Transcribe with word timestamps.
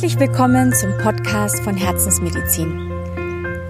Herzlich 0.00 0.18
willkommen 0.18 0.72
zum 0.72 0.96
Podcast 0.96 1.62
von 1.62 1.76
Herzensmedizin. 1.76 2.90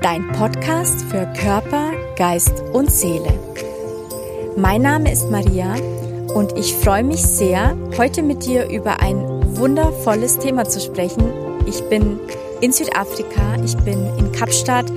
Dein 0.01 0.29
Podcast 0.29 1.03
für 1.11 1.27
Körper, 1.37 1.91
Geist 2.15 2.63
und 2.73 2.89
Seele. 2.89 3.37
Mein 4.57 4.83
Name 4.83 5.11
ist 5.11 5.29
Maria 5.29 5.75
und 6.33 6.57
ich 6.57 6.73
freue 6.73 7.03
mich 7.03 7.21
sehr, 7.21 7.77
heute 7.99 8.23
mit 8.23 8.47
dir 8.47 8.71
über 8.71 9.01
ein 9.01 9.17
wundervolles 9.57 10.39
Thema 10.39 10.67
zu 10.67 10.79
sprechen. 10.79 11.33
Ich 11.67 11.83
bin 11.89 12.21
in 12.61 12.71
Südafrika, 12.71 13.57
ich 13.65 13.77
bin 13.79 13.99
in 14.17 14.31
Kapstadt 14.31 14.89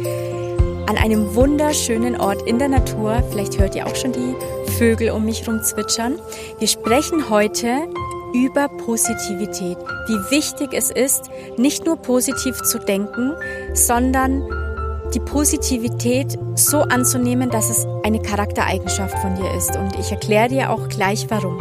an 0.86 0.98
einem 0.98 1.34
wunderschönen 1.34 2.16
Ort 2.16 2.44
in 2.44 2.60
der 2.60 2.70
Natur. 2.70 3.24
Vielleicht 3.32 3.58
hört 3.58 3.74
ihr 3.74 3.88
auch 3.88 3.96
schon 3.96 4.12
die 4.12 4.36
Vögel 4.78 5.10
um 5.10 5.26
mich 5.26 5.42
herum 5.42 5.64
zwitschern. 5.64 6.20
Wir 6.60 6.68
sprechen 6.68 7.32
heute 7.32 7.88
über 8.34 8.68
Positivität, 8.68 9.78
wie 10.08 10.36
wichtig 10.36 10.74
es 10.74 10.90
ist, 10.90 11.30
nicht 11.58 11.86
nur 11.86 11.98
positiv 11.98 12.62
zu 12.64 12.80
denken, 12.80 13.34
sondern 13.74 14.44
die 15.14 15.20
Positivität 15.20 16.38
so 16.56 16.80
anzunehmen, 16.80 17.50
dass 17.50 17.70
es 17.70 17.88
eine 18.04 18.22
Charaktereigenschaft 18.22 19.18
von 19.20 19.36
dir 19.36 19.54
ist. 19.56 19.76
Und 19.76 19.98
ich 20.00 20.12
erkläre 20.12 20.50
dir 20.50 20.72
auch 20.72 20.90
gleich 20.90 21.28
warum. 21.30 21.60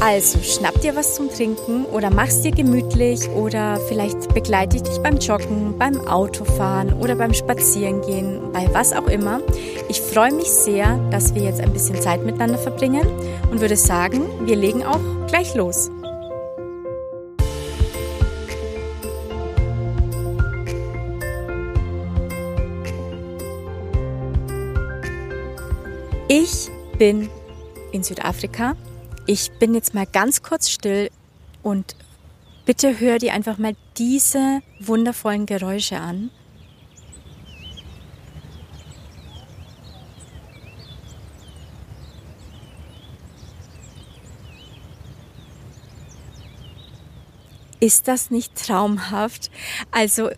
Also 0.00 0.40
schnapp 0.42 0.78
dir 0.82 0.94
was 0.94 1.14
zum 1.14 1.30
Trinken 1.30 1.86
oder 1.86 2.10
mach's 2.10 2.42
dir 2.42 2.50
gemütlich 2.50 3.30
oder 3.30 3.78
vielleicht 3.88 4.34
begleite 4.34 4.76
ich 4.76 4.82
dich 4.82 4.98
beim 4.98 5.16
Joggen, 5.16 5.78
beim 5.78 6.06
Autofahren 6.06 6.92
oder 7.00 7.14
beim 7.14 7.32
Spazierengehen, 7.32 8.52
bei 8.52 8.68
was 8.74 8.92
auch 8.92 9.06
immer. 9.06 9.40
Ich 9.88 10.02
freue 10.02 10.34
mich 10.34 10.50
sehr, 10.50 10.98
dass 11.10 11.34
wir 11.34 11.42
jetzt 11.44 11.60
ein 11.60 11.72
bisschen 11.72 12.00
Zeit 12.02 12.26
miteinander 12.26 12.58
verbringen 12.58 13.06
und 13.50 13.62
würde 13.62 13.76
sagen, 13.76 14.22
wir 14.44 14.56
legen 14.56 14.84
auch 14.84 15.00
gleich 15.26 15.54
los. 15.54 15.90
Ich 26.28 26.68
bin 26.98 27.28
in 27.92 28.02
Südafrika. 28.02 28.76
Ich 29.26 29.50
bin 29.58 29.74
jetzt 29.74 29.94
mal 29.94 30.06
ganz 30.06 30.42
kurz 30.42 30.68
still 30.68 31.10
und 31.62 31.94
bitte 32.64 32.98
hör 33.00 33.18
dir 33.18 33.32
einfach 33.32 33.58
mal 33.58 33.76
diese 33.96 34.60
wundervollen 34.80 35.46
Geräusche 35.46 35.98
an. 35.98 36.30
Ist 47.86 48.08
das 48.08 48.32
nicht 48.32 48.56
traumhaft? 48.56 49.48
Also 49.92 50.30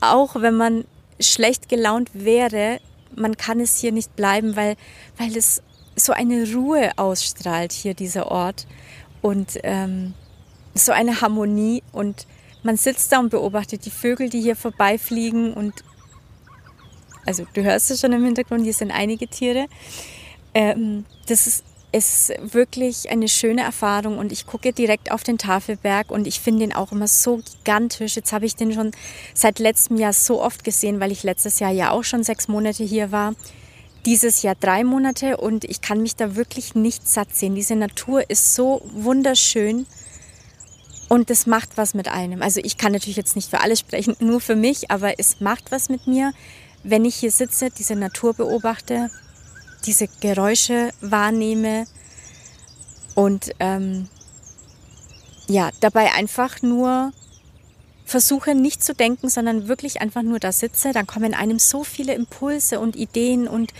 auch 0.00 0.36
wenn 0.36 0.54
man 0.54 0.84
schlecht 1.18 1.68
gelaunt 1.68 2.10
wäre, 2.14 2.78
man 3.16 3.36
kann 3.36 3.58
es 3.58 3.80
hier 3.80 3.90
nicht 3.90 4.14
bleiben, 4.14 4.54
weil, 4.54 4.76
weil 5.18 5.36
es 5.36 5.64
so 5.96 6.12
eine 6.12 6.48
Ruhe 6.54 6.92
ausstrahlt 6.94 7.72
hier 7.72 7.94
dieser 7.94 8.30
Ort 8.30 8.68
und 9.20 9.58
ähm, 9.64 10.14
so 10.74 10.92
eine 10.92 11.20
Harmonie 11.20 11.82
und 11.90 12.28
man 12.62 12.76
sitzt 12.76 13.10
da 13.10 13.18
und 13.18 13.30
beobachtet 13.30 13.84
die 13.84 13.90
Vögel, 13.90 14.28
die 14.28 14.40
hier 14.40 14.54
vorbeifliegen 14.54 15.54
und 15.54 15.74
also 17.26 17.44
du 17.52 17.64
hörst 17.64 17.90
es 17.90 18.00
schon 18.00 18.12
im 18.12 18.24
Hintergrund, 18.24 18.62
hier 18.62 18.74
sind 18.74 18.92
einige 18.92 19.26
Tiere. 19.26 19.66
Ähm, 20.54 21.04
das 21.26 21.48
ist 21.48 21.64
ist 21.92 22.32
wirklich 22.40 23.10
eine 23.10 23.28
schöne 23.28 23.62
Erfahrung 23.62 24.18
und 24.18 24.32
ich 24.32 24.46
gucke 24.46 24.72
direkt 24.72 25.12
auf 25.12 25.22
den 25.22 25.38
Tafelberg 25.38 26.10
und 26.10 26.26
ich 26.26 26.40
finde 26.40 26.64
ihn 26.64 26.72
auch 26.72 26.90
immer 26.90 27.06
so 27.06 27.36
gigantisch. 27.36 28.16
Jetzt 28.16 28.32
habe 28.32 28.46
ich 28.46 28.56
den 28.56 28.72
schon 28.72 28.92
seit 29.34 29.58
letztem 29.58 29.98
Jahr 29.98 30.12
so 30.12 30.42
oft 30.42 30.64
gesehen, 30.64 31.00
weil 31.00 31.12
ich 31.12 31.22
letztes 31.22 31.60
Jahr 31.60 31.70
ja 31.70 31.90
auch 31.90 32.02
schon 32.02 32.24
sechs 32.24 32.48
Monate 32.48 32.82
hier 32.82 33.12
war. 33.12 33.34
Dieses 34.06 34.42
Jahr 34.42 34.56
drei 34.58 34.82
Monate 34.82 35.36
und 35.36 35.64
ich 35.64 35.80
kann 35.80 36.02
mich 36.02 36.16
da 36.16 36.34
wirklich 36.34 36.74
nicht 36.74 37.06
satt 37.06 37.36
sehen. 37.36 37.54
Diese 37.54 37.76
Natur 37.76 38.28
ist 38.28 38.54
so 38.54 38.82
wunderschön 38.92 39.86
und 41.08 41.28
das 41.28 41.46
macht 41.46 41.76
was 41.76 41.92
mit 41.94 42.08
einem. 42.08 42.42
Also 42.42 42.60
ich 42.64 42.78
kann 42.78 42.92
natürlich 42.92 43.16
jetzt 43.16 43.36
nicht 43.36 43.50
für 43.50 43.60
alle 43.60 43.76
sprechen, 43.76 44.16
nur 44.20 44.40
für 44.40 44.56
mich, 44.56 44.90
aber 44.90 45.20
es 45.20 45.40
macht 45.40 45.70
was 45.70 45.88
mit 45.90 46.06
mir, 46.06 46.32
wenn 46.84 47.04
ich 47.04 47.16
hier 47.16 47.30
sitze, 47.30 47.68
diese 47.70 47.94
Natur 47.94 48.34
beobachte 48.34 49.10
diese 49.86 50.08
Geräusche 50.20 50.90
wahrnehme 51.00 51.86
und 53.14 53.52
ähm, 53.58 54.08
ja, 55.48 55.70
dabei 55.80 56.12
einfach 56.12 56.62
nur 56.62 57.12
versuche 58.04 58.54
nicht 58.54 58.84
zu 58.84 58.94
denken, 58.94 59.28
sondern 59.28 59.68
wirklich 59.68 60.00
einfach 60.00 60.22
nur 60.22 60.38
da 60.38 60.52
sitze, 60.52 60.92
dann 60.92 61.06
kommen 61.06 61.34
einem 61.34 61.58
so 61.58 61.82
viele 61.84 62.14
Impulse 62.14 62.78
und 62.78 62.96
Ideen 62.96 63.48
und, 63.48 63.72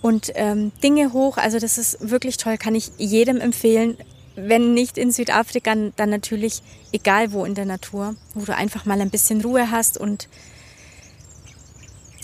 und 0.00 0.32
ähm, 0.34 0.72
Dinge 0.82 1.12
hoch. 1.12 1.38
Also 1.38 1.58
das 1.58 1.76
ist 1.76 2.08
wirklich 2.08 2.36
toll, 2.36 2.56
kann 2.56 2.74
ich 2.74 2.92
jedem 2.98 3.40
empfehlen. 3.40 3.96
Wenn 4.36 4.74
nicht 4.74 4.96
in 4.96 5.10
Südafrika, 5.10 5.74
dann 5.96 6.10
natürlich 6.10 6.62
egal 6.92 7.32
wo 7.32 7.44
in 7.44 7.54
der 7.54 7.64
Natur, 7.64 8.14
wo 8.34 8.44
du 8.44 8.54
einfach 8.54 8.84
mal 8.84 9.00
ein 9.00 9.10
bisschen 9.10 9.40
Ruhe 9.40 9.70
hast 9.70 9.98
und 9.98 10.28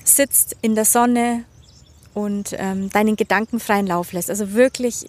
sitzt 0.04 0.56
in 0.62 0.76
der 0.76 0.84
Sonne 0.84 1.44
und 2.14 2.54
ähm, 2.56 2.90
deinen 2.90 3.16
Gedanken 3.16 3.60
freien 3.60 3.86
Lauf 3.86 4.12
lässt. 4.12 4.30
Also 4.30 4.54
wirklich 4.54 5.06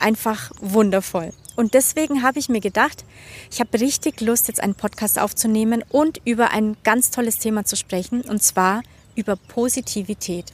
einfach 0.00 0.50
wundervoll. 0.60 1.32
Und 1.56 1.74
deswegen 1.74 2.22
habe 2.22 2.38
ich 2.38 2.48
mir 2.48 2.60
gedacht, 2.60 3.04
ich 3.50 3.58
habe 3.60 3.80
richtig 3.80 4.20
Lust, 4.20 4.48
jetzt 4.48 4.60
einen 4.60 4.74
Podcast 4.74 5.18
aufzunehmen 5.18 5.84
und 5.88 6.20
über 6.24 6.50
ein 6.50 6.76
ganz 6.84 7.10
tolles 7.10 7.38
Thema 7.38 7.64
zu 7.64 7.76
sprechen, 7.76 8.20
und 8.22 8.42
zwar 8.42 8.82
über 9.16 9.34
Positivität. 9.34 10.52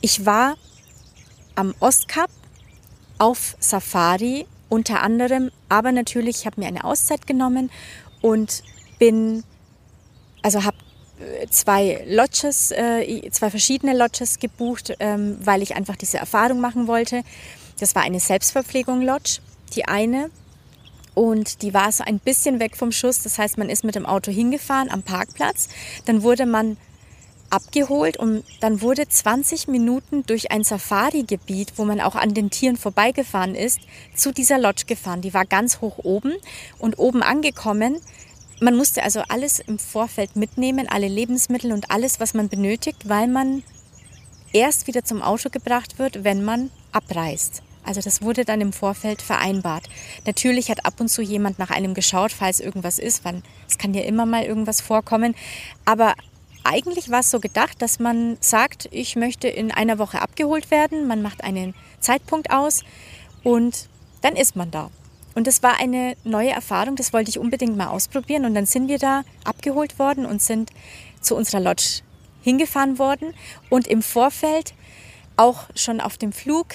Ich 0.00 0.26
war 0.26 0.56
am 1.54 1.72
Ostkap 1.78 2.30
auf 3.18 3.56
Safari 3.60 4.46
unter 4.68 5.02
anderem, 5.02 5.52
aber 5.68 5.92
natürlich, 5.92 6.40
ich 6.40 6.46
habe 6.46 6.60
mir 6.60 6.66
eine 6.66 6.82
Auszeit 6.82 7.28
genommen 7.28 7.70
und 8.20 8.64
bin, 8.98 9.44
also 10.42 10.64
habe 10.64 10.76
zwei 11.50 12.04
Lodges, 12.08 12.70
äh, 12.72 13.30
zwei 13.30 13.50
verschiedene 13.50 13.96
Lodges 13.96 14.38
gebucht, 14.38 14.94
ähm, 15.00 15.38
weil 15.40 15.62
ich 15.62 15.76
einfach 15.76 15.96
diese 15.96 16.18
Erfahrung 16.18 16.60
machen 16.60 16.86
wollte. 16.86 17.22
Das 17.78 17.94
war 17.94 18.02
eine 18.02 18.20
Selbstverpflegung-Lodge, 18.20 19.40
die 19.74 19.86
eine. 19.86 20.30
Und 21.14 21.62
die 21.62 21.72
war 21.72 21.92
so 21.92 22.02
ein 22.04 22.18
bisschen 22.18 22.58
weg 22.58 22.76
vom 22.76 22.90
Schuss. 22.90 23.22
Das 23.22 23.38
heißt, 23.38 23.56
man 23.58 23.70
ist 23.70 23.84
mit 23.84 23.94
dem 23.94 24.06
Auto 24.06 24.32
hingefahren 24.32 24.90
am 24.90 25.02
Parkplatz. 25.02 25.68
Dann 26.06 26.22
wurde 26.22 26.44
man 26.44 26.76
abgeholt 27.50 28.16
und 28.16 28.42
dann 28.60 28.80
wurde 28.80 29.06
20 29.06 29.68
Minuten 29.68 30.24
durch 30.26 30.50
ein 30.50 30.64
Safari-Gebiet, 30.64 31.74
wo 31.76 31.84
man 31.84 32.00
auch 32.00 32.16
an 32.16 32.34
den 32.34 32.50
Tieren 32.50 32.76
vorbeigefahren 32.76 33.54
ist, 33.54 33.78
zu 34.16 34.32
dieser 34.32 34.58
Lodge 34.58 34.84
gefahren. 34.86 35.20
Die 35.20 35.34
war 35.34 35.44
ganz 35.44 35.80
hoch 35.80 35.98
oben 35.98 36.32
und 36.80 36.98
oben 36.98 37.22
angekommen 37.22 38.00
man 38.64 38.76
musste 38.76 39.02
also 39.02 39.20
alles 39.28 39.60
im 39.60 39.78
Vorfeld 39.78 40.36
mitnehmen, 40.36 40.88
alle 40.88 41.06
Lebensmittel 41.06 41.70
und 41.70 41.90
alles, 41.90 42.18
was 42.18 42.32
man 42.32 42.48
benötigt, 42.48 43.08
weil 43.08 43.28
man 43.28 43.62
erst 44.52 44.86
wieder 44.86 45.04
zum 45.04 45.20
Auto 45.20 45.50
gebracht 45.50 45.98
wird, 45.98 46.24
wenn 46.24 46.42
man 46.42 46.70
abreist. 46.90 47.62
Also 47.84 48.00
das 48.00 48.22
wurde 48.22 48.46
dann 48.46 48.62
im 48.62 48.72
Vorfeld 48.72 49.20
vereinbart. 49.20 49.90
Natürlich 50.26 50.70
hat 50.70 50.86
ab 50.86 50.94
und 50.98 51.08
zu 51.08 51.20
jemand 51.20 51.58
nach 51.58 51.70
einem 51.70 51.92
geschaut, 51.92 52.32
falls 52.32 52.60
irgendwas 52.60 52.98
ist, 52.98 53.26
weil 53.26 53.42
es 53.68 53.76
kann 53.76 53.92
ja 53.92 54.02
immer 54.02 54.24
mal 54.24 54.44
irgendwas 54.44 54.80
vorkommen. 54.80 55.34
Aber 55.84 56.14
eigentlich 56.62 57.10
war 57.10 57.20
es 57.20 57.30
so 57.30 57.40
gedacht, 57.40 57.82
dass 57.82 57.98
man 57.98 58.38
sagt, 58.40 58.88
ich 58.90 59.16
möchte 59.16 59.48
in 59.48 59.72
einer 59.72 59.98
Woche 59.98 60.22
abgeholt 60.22 60.70
werden. 60.70 61.06
Man 61.06 61.20
macht 61.20 61.44
einen 61.44 61.74
Zeitpunkt 62.00 62.50
aus 62.50 62.82
und 63.42 63.90
dann 64.22 64.36
ist 64.36 64.56
man 64.56 64.70
da. 64.70 64.90
Und 65.34 65.46
das 65.46 65.62
war 65.62 65.78
eine 65.78 66.16
neue 66.24 66.50
Erfahrung, 66.50 66.96
das 66.96 67.12
wollte 67.12 67.30
ich 67.30 67.38
unbedingt 67.38 67.76
mal 67.76 67.88
ausprobieren. 67.88 68.44
Und 68.44 68.54
dann 68.54 68.66
sind 68.66 68.88
wir 68.88 68.98
da 68.98 69.22
abgeholt 69.44 69.98
worden 69.98 70.26
und 70.26 70.40
sind 70.40 70.70
zu 71.20 71.34
unserer 71.34 71.60
Lodge 71.60 72.02
hingefahren 72.42 72.98
worden. 72.98 73.34
Und 73.70 73.86
im 73.86 74.02
Vorfeld, 74.02 74.74
auch 75.36 75.64
schon 75.74 76.00
auf 76.00 76.16
dem 76.18 76.32
Flug 76.32 76.68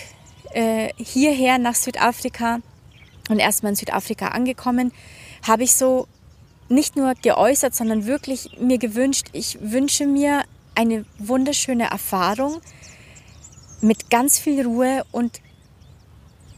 äh, 0.54 0.90
hierher 0.98 1.58
nach 1.58 1.76
Südafrika 1.76 2.60
und 3.30 3.40
erstmal 3.40 3.72
in 3.72 3.76
Südafrika 3.76 4.30
angekommen, 4.30 4.92
habe 5.48 5.64
ich 5.64 5.74
so 5.74 6.08
nicht 6.68 6.96
nur 6.96 7.14
geäußert, 7.16 7.76
sondern 7.76 8.06
wirklich 8.06 8.58
mir 8.60 8.78
gewünscht, 8.78 9.28
ich 9.32 9.58
wünsche 9.62 10.06
mir 10.06 10.44
eine 10.76 11.06
wunderschöne 11.18 11.90
Erfahrung 11.90 12.62
mit 13.82 14.10
ganz 14.10 14.38
viel 14.38 14.66
Ruhe 14.66 15.04
und 15.12 15.42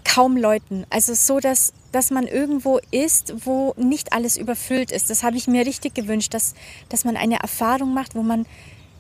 kaum 0.04 0.38
Leuten. 0.38 0.86
Also 0.90 1.14
so, 1.14 1.40
dass, 1.40 1.74
dass 1.92 2.12
man 2.12 2.28
irgendwo 2.28 2.80
ist, 2.92 3.46
wo 3.46 3.74
nicht 3.78 4.14
alles 4.14 4.38
überfüllt 4.38 4.92
ist. 4.92 5.10
Das 5.10 5.24
habe 5.24 5.38
ich 5.38 5.48
mir 5.48 5.66
richtig 5.66 5.94
gewünscht, 5.94 6.34
dass, 6.34 6.54
dass 6.90 7.04
man 7.04 7.18
eine 7.18 7.40
Erfahrung 7.40 7.94
macht, 7.94 8.16
wo 8.16 8.24
man 8.24 8.46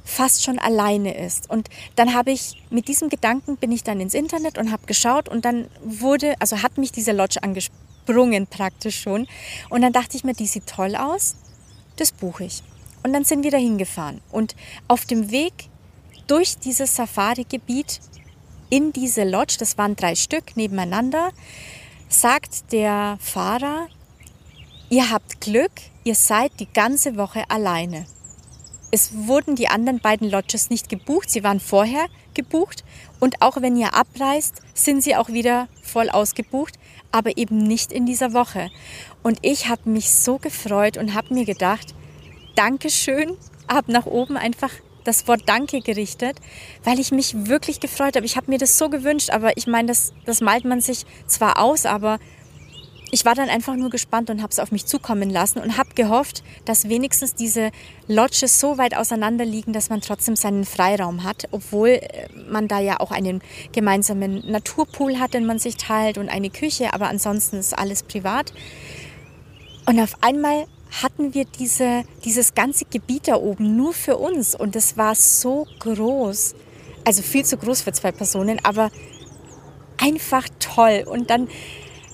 fast 0.03 0.43
schon 0.43 0.59
alleine 0.59 1.15
ist. 1.17 1.49
Und 1.49 1.69
dann 1.95 2.13
habe 2.13 2.31
ich 2.31 2.61
mit 2.69 2.87
diesem 2.87 3.09
Gedanken 3.09 3.57
bin 3.57 3.71
ich 3.71 3.83
dann 3.83 3.99
ins 3.99 4.13
Internet 4.13 4.57
und 4.57 4.71
habe 4.71 4.85
geschaut 4.85 5.29
und 5.29 5.45
dann 5.45 5.67
wurde, 5.83 6.35
also 6.39 6.61
hat 6.61 6.77
mich 6.77 6.91
diese 6.91 7.11
Lodge 7.11 7.41
angesprungen 7.41 8.47
praktisch 8.47 8.99
schon. 8.99 9.27
Und 9.69 9.81
dann 9.81 9.93
dachte 9.93 10.17
ich 10.17 10.23
mir, 10.23 10.33
die 10.33 10.47
sieht 10.47 10.67
toll 10.67 10.95
aus. 10.95 11.35
das 11.97 12.11
buche 12.11 12.45
ich. 12.45 12.63
Und 13.03 13.13
dann 13.13 13.25
sind 13.25 13.43
wir 13.43 13.51
da 13.51 13.57
hingefahren. 13.57 14.21
Und 14.31 14.55
auf 14.87 15.05
dem 15.05 15.31
Weg 15.31 15.53
durch 16.27 16.57
dieses 16.57 16.95
Safari-Gebiet 16.95 17.99
in 18.69 18.93
diese 18.93 19.23
Lodge, 19.23 19.57
das 19.59 19.77
waren 19.77 19.95
drei 19.95 20.15
Stück 20.15 20.55
nebeneinander, 20.55 21.31
sagt 22.11 22.73
der 22.73 23.17
Fahrer, 23.21 23.87
ihr 24.89 25.09
habt 25.09 25.39
Glück, 25.39 25.71
ihr 26.03 26.15
seid 26.15 26.51
die 26.59 26.67
ganze 26.71 27.15
Woche 27.15 27.49
alleine. 27.49 28.05
Es 28.91 29.27
wurden 29.27 29.55
die 29.55 29.69
anderen 29.69 29.99
beiden 29.99 30.29
Lodges 30.29 30.69
nicht 30.69 30.89
gebucht, 30.89 31.29
sie 31.29 31.45
waren 31.45 31.61
vorher 31.61 32.07
gebucht 32.33 32.83
und 33.21 33.41
auch 33.41 33.61
wenn 33.61 33.77
ihr 33.77 33.93
abreist, 33.93 34.61
sind 34.73 35.01
sie 35.01 35.15
auch 35.15 35.29
wieder 35.29 35.69
voll 35.81 36.09
ausgebucht, 36.09 36.77
aber 37.13 37.37
eben 37.37 37.59
nicht 37.59 37.93
in 37.93 38.05
dieser 38.05 38.33
Woche. 38.33 38.69
Und 39.23 39.39
ich 39.41 39.69
habe 39.69 39.89
mich 39.89 40.11
so 40.11 40.37
gefreut 40.37 40.97
und 40.97 41.13
habe 41.13 41.33
mir 41.33 41.45
gedacht, 41.45 41.95
Dankeschön, 42.55 43.37
habe 43.69 43.91
nach 43.91 44.05
oben 44.05 44.35
einfach 44.35 44.71
das 45.03 45.27
Wort 45.27 45.43
Danke 45.45 45.81
gerichtet, 45.81 46.37
weil 46.83 46.99
ich 46.99 47.11
mich 47.11 47.47
wirklich 47.47 47.79
gefreut 47.79 48.15
habe. 48.15 48.25
Ich 48.25 48.37
habe 48.37 48.49
mir 48.49 48.57
das 48.57 48.77
so 48.77 48.89
gewünscht, 48.89 49.29
aber 49.29 49.57
ich 49.57 49.67
meine, 49.67 49.87
das, 49.87 50.13
das 50.25 50.41
malt 50.41 50.65
man 50.65 50.81
sich 50.81 51.05
zwar 51.27 51.59
aus, 51.59 51.85
aber 51.85 52.19
ich 53.13 53.25
war 53.25 53.35
dann 53.35 53.49
einfach 53.49 53.75
nur 53.75 53.89
gespannt 53.89 54.29
und 54.29 54.41
habe 54.41 54.51
es 54.51 54.59
auf 54.59 54.71
mich 54.71 54.85
zukommen 54.85 55.29
lassen 55.29 55.59
und 55.59 55.77
habe 55.77 55.89
gehofft, 55.95 56.43
dass 56.63 56.87
wenigstens 56.87 57.35
diese 57.35 57.71
Lodges 58.07 58.59
so 58.59 58.77
weit 58.77 58.95
auseinander 58.95 59.43
liegen, 59.43 59.73
dass 59.73 59.89
man 59.89 59.99
trotzdem 59.99 60.37
seinen 60.37 60.63
Freiraum 60.63 61.25
hat, 61.25 61.49
obwohl 61.51 61.89
äh, 61.89 62.29
man 62.49 62.69
da 62.69 62.79
ja 62.79 63.01
auch 63.01 63.11
einen 63.11 63.41
gemeinsamen 63.73 64.49
Naturpool 64.49 65.19
hat, 65.19 65.33
den 65.33 65.45
man 65.45 65.59
sich 65.59 65.75
teilt 65.75 66.17
und 66.17 66.29
eine 66.29 66.49
Küche, 66.49 66.93
aber 66.93 67.09
ansonsten 67.09 67.57
ist 67.57 67.77
alles 67.77 68.03
privat. 68.03 68.53
Und 69.85 69.99
auf 69.99 70.15
einmal 70.21 70.67
hatten 71.01 71.33
wir 71.33 71.45
diese, 71.45 72.03
dieses 72.25 72.53
ganze 72.53 72.85
Gebiet 72.85 73.27
da 73.27 73.35
oben 73.35 73.75
nur 73.77 73.93
für 73.93 74.17
uns 74.17 74.55
und 74.55 74.75
es 74.75 74.97
war 74.97 75.15
so 75.15 75.67
groß. 75.79 76.55
Also 77.05 77.21
viel 77.21 77.45
zu 77.45 77.57
groß 77.57 77.81
für 77.81 77.93
zwei 77.93 78.11
Personen, 78.11 78.59
aber 78.63 78.91
einfach 79.97 80.47
toll. 80.59 81.05
Und 81.09 81.29
dann 81.29 81.47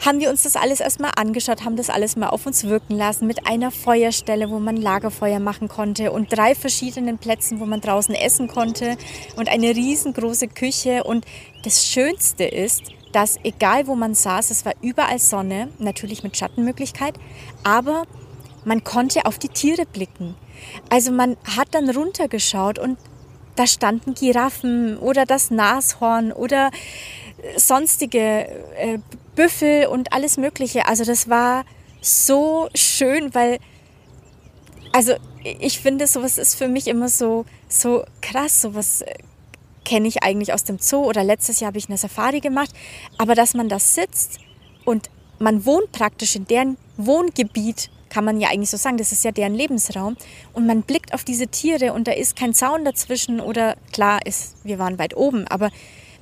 haben 0.05 0.19
wir 0.19 0.29
uns 0.29 0.43
das 0.43 0.55
alles 0.55 0.79
erstmal 0.79 1.11
angeschaut, 1.15 1.65
haben 1.65 1.75
das 1.75 1.89
alles 1.89 2.15
mal 2.15 2.29
auf 2.29 2.45
uns 2.45 2.63
wirken 2.65 2.95
lassen 2.95 3.25
mit 3.25 3.47
einer 3.47 3.71
Feuerstelle, 3.71 4.49
wo 4.49 4.59
man 4.59 4.77
Lagerfeuer 4.77 5.39
machen 5.39 5.67
konnte 5.67 6.11
und 6.11 6.35
drei 6.35 6.53
verschiedenen 6.53 7.17
Plätzen, 7.17 7.59
wo 7.59 7.65
man 7.65 7.81
draußen 7.81 8.13
essen 8.13 8.47
konnte 8.47 8.95
und 9.37 9.49
eine 9.49 9.75
riesengroße 9.75 10.49
Küche. 10.49 11.03
Und 11.03 11.25
das 11.63 11.85
Schönste 11.85 12.43
ist, 12.43 12.83
dass 13.11 13.39
egal 13.43 13.87
wo 13.87 13.95
man 13.95 14.13
saß, 14.13 14.51
es 14.51 14.65
war 14.65 14.73
überall 14.81 15.19
Sonne, 15.19 15.69
natürlich 15.79 16.23
mit 16.23 16.37
Schattenmöglichkeit, 16.37 17.15
aber 17.63 18.03
man 18.67 18.83
konnte 18.83 19.25
auf 19.25 19.39
die 19.39 19.47
Tiere 19.47 19.85
blicken. 19.85 20.35
Also 20.89 21.11
man 21.13 21.37
hat 21.55 21.69
dann 21.71 21.89
runtergeschaut 21.89 22.77
und 22.77 22.97
da 23.55 23.65
standen 23.65 24.13
Giraffen 24.13 24.97
oder 24.97 25.25
das 25.25 25.51
Nashorn 25.51 26.33
oder 26.33 26.69
sonstige 27.55 28.19
äh, 28.19 28.99
Büffel 29.35 29.87
und 29.87 30.11
alles 30.11 30.37
Mögliche. 30.37 30.85
Also 30.85 31.05
das 31.05 31.29
war 31.29 31.63
so 32.01 32.67
schön, 32.75 33.33
weil, 33.33 33.59
also 34.91 35.13
ich 35.43 35.79
finde, 35.79 36.05
sowas 36.05 36.37
ist 36.37 36.55
für 36.55 36.67
mich 36.67 36.87
immer 36.87 37.07
so, 37.07 37.45
so 37.69 38.03
krass, 38.21 38.61
sowas 38.61 39.01
äh, 39.01 39.15
kenne 39.85 40.09
ich 40.09 40.23
eigentlich 40.23 40.51
aus 40.51 40.65
dem 40.65 40.77
Zoo 40.77 41.05
oder 41.05 41.23
letztes 41.23 41.61
Jahr 41.61 41.69
habe 41.69 41.77
ich 41.77 41.87
eine 41.87 41.97
Safari 41.97 42.41
gemacht, 42.41 42.71
aber 43.17 43.33
dass 43.33 43.53
man 43.53 43.69
da 43.69 43.79
sitzt 43.79 44.39
und 44.83 45.09
man 45.39 45.65
wohnt 45.65 45.93
praktisch 45.93 46.35
in 46.35 46.45
deren 46.45 46.77
Wohngebiet 46.97 47.89
kann 48.09 48.25
man 48.25 48.39
ja 48.39 48.49
eigentlich 48.49 48.69
so 48.69 48.77
sagen, 48.77 48.97
das 48.97 49.11
ist 49.11 49.23
ja 49.23 49.31
deren 49.31 49.53
Lebensraum. 49.53 50.17
Und 50.53 50.65
man 50.65 50.83
blickt 50.83 51.13
auf 51.13 51.23
diese 51.23 51.47
Tiere 51.47 51.93
und 51.93 52.07
da 52.07 52.11
ist 52.11 52.35
kein 52.35 52.53
Zaun 52.53 52.85
dazwischen 52.85 53.39
oder 53.39 53.75
klar 53.91 54.19
ist, 54.25 54.55
wir 54.63 54.79
waren 54.79 54.99
weit 54.99 55.15
oben, 55.15 55.47
aber 55.47 55.69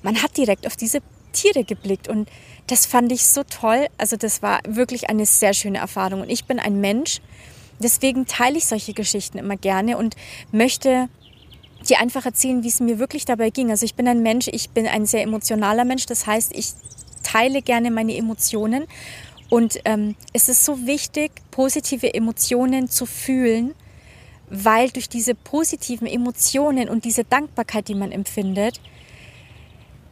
man 0.03 0.21
hat 0.21 0.37
direkt 0.37 0.67
auf 0.67 0.75
diese 0.75 0.99
Tiere 1.31 1.63
geblickt 1.63 2.07
und 2.07 2.29
das 2.67 2.85
fand 2.85 3.11
ich 3.11 3.25
so 3.25 3.43
toll. 3.43 3.87
Also 3.97 4.17
das 4.17 4.41
war 4.41 4.59
wirklich 4.67 5.09
eine 5.09 5.25
sehr 5.25 5.53
schöne 5.53 5.79
Erfahrung 5.79 6.21
und 6.21 6.29
ich 6.29 6.45
bin 6.45 6.59
ein 6.59 6.79
Mensch, 6.81 7.21
deswegen 7.79 8.25
teile 8.25 8.57
ich 8.57 8.65
solche 8.65 8.93
Geschichten 8.93 9.37
immer 9.37 9.57
gerne 9.57 9.97
und 9.97 10.15
möchte 10.51 11.09
dir 11.89 11.99
einfach 11.99 12.25
erzählen, 12.25 12.63
wie 12.63 12.67
es 12.67 12.79
mir 12.79 12.99
wirklich 12.99 13.25
dabei 13.25 13.49
ging. 13.49 13.69
Also 13.69 13.85
ich 13.85 13.95
bin 13.95 14.07
ein 14.07 14.23
Mensch, 14.23 14.47
ich 14.51 14.69
bin 14.71 14.87
ein 14.87 15.05
sehr 15.05 15.21
emotionaler 15.21 15.85
Mensch, 15.85 16.05
das 16.05 16.25
heißt, 16.25 16.51
ich 16.55 16.73
teile 17.23 17.61
gerne 17.61 17.91
meine 17.91 18.15
Emotionen 18.15 18.85
und 19.50 19.80
ähm, 19.86 20.15
es 20.33 20.50
ist 20.50 20.65
so 20.65 20.86
wichtig, 20.86 21.31
positive 21.51 22.13
Emotionen 22.13 22.89
zu 22.89 23.06
fühlen, 23.06 23.74
weil 24.50 24.89
durch 24.89 25.09
diese 25.09 25.36
positiven 25.36 26.07
Emotionen 26.07 26.89
und 26.89 27.06
diese 27.06 27.24
Dankbarkeit, 27.24 27.88
die 27.88 27.95
man 27.95 28.12
empfindet, 28.12 28.80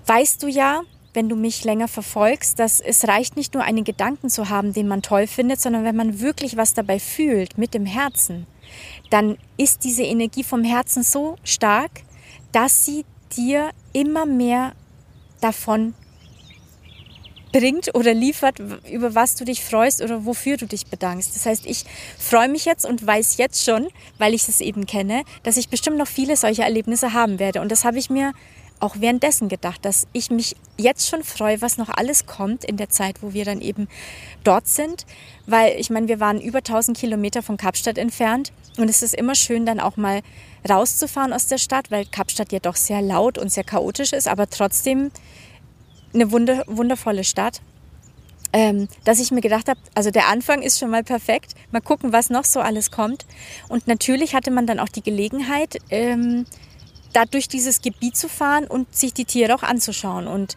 weißt 0.06 0.42
du 0.44 0.48
ja, 0.48 0.82
wenn 1.14 1.30
du 1.30 1.36
mich 1.36 1.64
länger 1.64 1.88
verfolgst, 1.88 2.58
dass 2.60 2.80
es 2.80 3.08
reicht 3.08 3.36
nicht 3.38 3.54
nur 3.54 3.64
einen 3.64 3.84
Gedanken 3.84 4.30
zu 4.30 4.50
haben, 4.50 4.74
den 4.74 4.88
man 4.88 5.02
toll 5.02 5.28
findet, 5.28 5.62
sondern 5.62 5.84
wenn 5.84 5.96
man 5.96 6.20
wirklich 6.20 6.58
was 6.58 6.74
dabei 6.74 7.00
fühlt 7.00 7.58
mit 7.58 7.74
dem 7.74 7.86
Herzen, 7.86 8.48
dann 9.12 9.38
ist 9.58 9.84
diese 9.84 10.04
Energie 10.04 10.44
vom 10.44 10.64
Herzen 10.64 11.04
so 11.04 11.36
stark, 11.44 12.02
dass 12.52 12.86
sie 12.86 13.06
dir 13.36 13.70
immer 13.94 14.26
mehr 14.26 14.74
davon 15.42 15.94
bringt 17.54 17.96
oder 17.96 18.14
liefert, 18.14 18.60
über 18.92 19.16
was 19.16 19.36
du 19.36 19.46
dich 19.46 19.64
freust 19.64 20.02
oder 20.02 20.26
wofür 20.26 20.58
du 20.58 20.66
dich 20.66 20.88
bedankst. 20.88 21.34
Das 21.36 21.46
heißt, 21.46 21.66
ich 21.66 21.86
freue 22.18 22.50
mich 22.50 22.66
jetzt 22.66 22.86
und 22.86 23.06
weiß 23.06 23.38
jetzt 23.38 23.64
schon, 23.64 23.88
weil 24.18 24.34
ich 24.34 24.50
es 24.50 24.60
eben 24.60 24.86
kenne, 24.86 25.24
dass 25.44 25.56
ich 25.56 25.70
bestimmt 25.70 25.98
noch 25.98 26.08
viele 26.08 26.36
solche 26.36 26.64
Erlebnisse 26.64 27.14
haben 27.14 27.40
werde. 27.40 27.62
Und 27.62 27.72
das 27.72 27.86
habe 27.86 28.00
ich 28.00 28.10
mir 28.10 28.34
auch 28.80 28.96
währenddessen 29.00 29.48
gedacht, 29.48 29.86
dass 29.86 30.08
ich 30.12 30.30
mich 30.30 30.58
jetzt 30.78 31.08
schon 31.08 31.24
freue, 31.24 31.62
was 31.62 31.78
noch 31.78 31.90
alles 31.90 32.26
kommt 32.26 32.66
in 32.66 32.76
der 32.76 32.90
Zeit, 32.90 33.22
wo 33.22 33.34
wir 33.34 33.46
dann 33.46 33.62
eben 33.62 33.88
dort 34.44 34.68
sind. 34.68 35.06
Weil 35.46 35.80
ich 35.80 35.90
meine, 35.90 36.10
wir 36.10 36.20
waren 36.20 36.42
über 36.42 36.58
1000 36.58 36.98
Kilometer 36.98 37.44
von 37.44 37.56
Kapstadt 37.56 37.98
entfernt 37.98 38.52
und 38.78 38.90
es 38.90 39.02
ist 39.02 39.14
immer 39.14 39.36
schön, 39.36 39.66
dann 39.66 39.80
auch 39.80 39.96
mal 39.96 40.22
rauszufahren 40.68 41.32
aus 41.32 41.48
der 41.48 41.60
Stadt, 41.60 41.92
weil 41.92 42.06
Kapstadt 42.06 42.52
ja 42.52 42.60
doch 42.60 42.76
sehr 42.76 43.02
laut 43.02 43.38
und 43.38 43.52
sehr 43.52 43.64
chaotisch 43.64 44.12
ist, 44.12 44.28
aber 44.28 44.50
trotzdem 44.50 45.12
eine 46.14 46.32
wunder, 46.32 46.64
wundervolle 46.68 47.24
Stadt. 47.24 47.62
Ähm, 48.56 48.88
dass 49.04 49.20
ich 49.20 49.32
mir 49.32 49.42
gedacht 49.42 49.68
habe, 49.68 49.80
also 49.96 50.12
der 50.12 50.28
Anfang 50.28 50.62
ist 50.62 50.78
schon 50.78 50.92
mal 50.92 51.04
perfekt. 51.04 51.56
Mal 51.72 51.82
gucken, 51.82 52.14
was 52.14 52.30
noch 52.30 52.46
so 52.46 52.60
alles 52.60 52.92
kommt. 52.92 53.26
Und 53.68 53.88
natürlich 53.88 54.36
hatte 54.36 54.52
man 54.52 54.68
dann 54.68 54.80
auch 54.80 54.90
die 54.90 55.02
Gelegenheit, 55.02 55.78
ähm, 55.90 56.46
da 57.14 57.26
durch 57.26 57.48
dieses 57.48 57.82
Gebiet 57.82 58.16
zu 58.16 58.30
fahren 58.30 58.66
und 58.66 58.96
sich 58.96 59.14
die 59.14 59.26
Tiere 59.26 59.56
auch 59.56 59.64
anzuschauen. 59.64 60.28
Und 60.28 60.56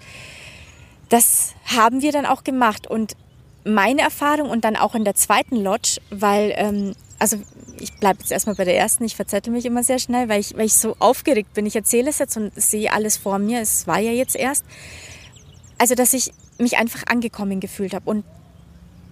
das 1.09 1.55
haben 1.65 2.03
wir 2.03 2.13
dann 2.13 2.27
auch 2.27 2.45
gemacht. 2.45 2.87
Und 2.87 3.17
meine 3.65 4.03
Erfahrung 4.03 4.51
und 4.51 4.65
dann 4.65 4.77
auch 4.77 4.95
in 4.95 5.05
der 5.05 5.15
zweiten 5.15 5.57
Lodge, 5.57 5.99
weil, 6.11 6.53
ähm, 6.57 6.95
also 7.19 7.39
ich 7.81 7.95
bleibe 7.95 8.21
jetzt 8.21 8.31
erstmal 8.31 8.57
bei 8.57 8.65
der 8.65 8.77
ersten, 8.77 9.05
ich 9.05 9.17
verzettel 9.17 9.53
mich 9.53 9.65
immer 9.65 9.83
sehr 9.83 9.99
schnell, 9.99 10.29
weil 10.29 10.41
ich, 10.41 10.57
weil 10.57 10.67
ich 10.67 10.75
so 10.75 10.97
aufgeregt 10.99 11.55
bin. 11.55 11.67
Ich 11.67 11.77
erzähle 11.77 12.11
es 12.11 12.19
jetzt 12.19 12.37
und 12.37 12.53
sehe 12.61 12.93
alles 12.93 13.17
vor 13.17 13.39
mir. 13.39 13.61
Es 13.61 13.87
war 13.87 13.99
ja 13.99 14.13
jetzt 14.13 14.37
erst. 14.37 14.65
Also, 15.79 15.95
dass 15.95 16.13
ich 16.13 16.33
mich 16.59 16.79
einfach 16.79 17.03
angekommen 17.07 17.61
gefühlt 17.61 17.95
habe. 17.95 18.09
Und 18.09 18.25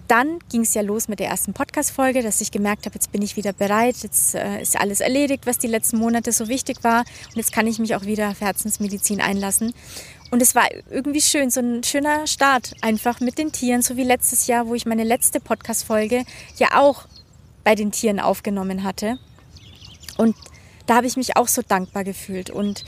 dann 0.07 0.39
ging 0.51 0.61
es 0.61 0.73
ja 0.73 0.81
los 0.81 1.07
mit 1.07 1.19
der 1.19 1.27
ersten 1.27 1.53
Podcast-Folge, 1.53 2.21
dass 2.21 2.41
ich 2.41 2.51
gemerkt 2.51 2.85
habe, 2.85 2.93
jetzt 2.95 3.11
bin 3.11 3.21
ich 3.21 3.35
wieder 3.37 3.53
bereit, 3.53 3.97
jetzt 4.03 4.35
äh, 4.35 4.61
ist 4.61 4.79
alles 4.79 4.99
erledigt, 4.99 5.47
was 5.47 5.57
die 5.57 5.67
letzten 5.67 5.97
Monate 5.97 6.31
so 6.31 6.47
wichtig 6.47 6.83
war. 6.83 6.99
Und 6.99 7.37
jetzt 7.37 7.51
kann 7.51 7.65
ich 7.65 7.79
mich 7.79 7.95
auch 7.95 8.05
wieder 8.05 8.35
für 8.35 8.45
Herzensmedizin 8.45 9.19
einlassen. 9.19 9.73
Und 10.31 10.41
es 10.41 10.53
war 10.53 10.67
irgendwie 10.89 11.21
schön, 11.21 11.49
so 11.49 11.59
ein 11.59 11.83
schöner 11.83 12.27
Start 12.27 12.75
einfach 12.81 13.19
mit 13.19 13.37
den 13.37 13.51
Tieren, 13.51 13.81
so 13.81 13.97
wie 13.97 14.03
letztes 14.03 14.47
Jahr, 14.47 14.67
wo 14.67 14.75
ich 14.75 14.85
meine 14.85 15.03
letzte 15.03 15.39
Podcast-Folge 15.39 16.23
ja 16.57 16.79
auch 16.79 17.07
bei 17.63 17.75
den 17.75 17.91
Tieren 17.91 18.19
aufgenommen 18.19 18.83
hatte. 18.83 19.17
Und 20.17 20.35
da 20.85 20.95
habe 20.95 21.07
ich 21.07 21.17
mich 21.17 21.35
auch 21.35 21.47
so 21.47 21.61
dankbar 21.67 22.03
gefühlt. 22.03 22.49
Und 22.49 22.85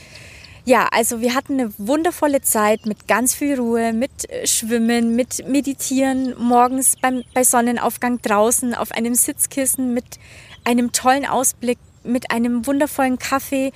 ja, 0.68 0.86
also 0.92 1.22
wir 1.22 1.34
hatten 1.34 1.54
eine 1.62 1.72
wundervolle 1.78 2.42
Zeit 2.42 2.86
mit 2.86 3.08
ganz 3.08 3.34
viel 3.34 3.58
Ruhe, 3.58 3.94
mit 3.94 4.30
äh, 4.30 4.46
Schwimmen, 4.46 5.16
mit 5.16 5.48
Meditieren, 5.48 6.36
morgens 6.38 6.98
beim, 7.02 7.24
bei 7.34 7.46
Sonnenaufgang 7.46 8.22
draußen 8.22 8.76
auf 8.76 8.92
einem 8.92 9.16
Sitzkissen 9.16 9.94
mit 9.94 10.20
einem 10.66 10.92
tollen 10.92 11.26
Ausblick, 11.26 11.78
mit 12.04 12.32
einem 12.32 12.68
wundervollen 12.68 13.18
Kaffee, 13.18 13.72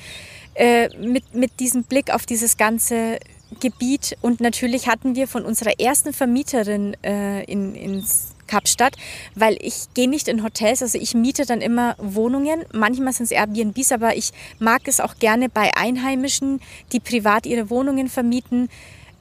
äh, 0.55 0.89
mit, 0.98 1.33
mit 1.33 1.62
diesem 1.62 1.83
Blick 1.83 2.13
auf 2.13 2.25
dieses 2.25 2.57
ganze 2.57 3.19
Gebiet. 3.62 4.17
Und 4.21 4.41
natürlich 4.41 4.89
hatten 4.89 5.15
wir 5.15 5.29
von 5.29 5.45
unserer 5.45 5.79
ersten 5.79 6.12
Vermieterin 6.12 6.98
äh, 7.05 7.45
in, 7.45 7.74
ins 7.74 8.36
Kapstadt, 8.51 8.98
weil 9.34 9.58
ich 9.62 9.93
gehe 9.93 10.10
nicht 10.10 10.27
in 10.27 10.43
Hotels, 10.43 10.81
also 10.81 10.98
ich 10.98 11.13
miete 11.13 11.46
dann 11.46 11.62
immer 11.62 11.96
Wohnungen. 11.98 12.65
Manchmal 12.74 13.13
sind 13.13 13.25
es 13.25 13.31
Airbnbs, 13.31 13.93
aber 13.93 14.15
ich 14.17 14.31
mag 14.60 14.81
es 14.86 15.00
auch 15.00 15.15
gerne 15.15 15.48
bei 15.48 15.75
Einheimischen, 15.77 16.60
die 16.91 17.00
privat 17.00 17.46
ihre 17.46 17.70
Wohnungen 17.70 18.10
vermieten. 18.10 18.70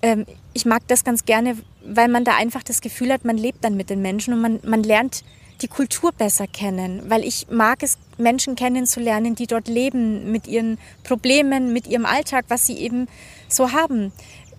Ähm, 0.02 0.26
ich 0.52 0.66
mag 0.66 0.82
das 0.88 1.04
ganz 1.04 1.24
gerne, 1.24 1.56
weil 1.84 2.08
man 2.08 2.24
da 2.24 2.36
einfach 2.36 2.64
das 2.64 2.80
Gefühl 2.80 3.12
hat, 3.12 3.24
man 3.24 3.36
lebt 3.36 3.62
dann 3.62 3.76
mit 3.76 3.88
den 3.88 4.02
Menschen 4.02 4.34
und 4.34 4.40
man, 4.40 4.60
man 4.64 4.82
lernt 4.82 5.22
die 5.62 5.68
Kultur 5.68 6.10
besser 6.12 6.46
kennen, 6.46 7.02
weil 7.08 7.22
ich 7.22 7.48
mag 7.50 7.82
es, 7.82 7.98
Menschen 8.18 8.56
kennenzulernen, 8.56 9.34
die 9.34 9.46
dort 9.46 9.68
leben, 9.68 10.32
mit 10.32 10.46
ihren 10.46 10.78
Problemen, 11.04 11.72
mit 11.72 11.86
ihrem 11.86 12.06
Alltag, 12.06 12.46
was 12.48 12.66
sie 12.66 12.78
eben 12.78 13.06
so 13.48 13.72
haben. 13.72 14.12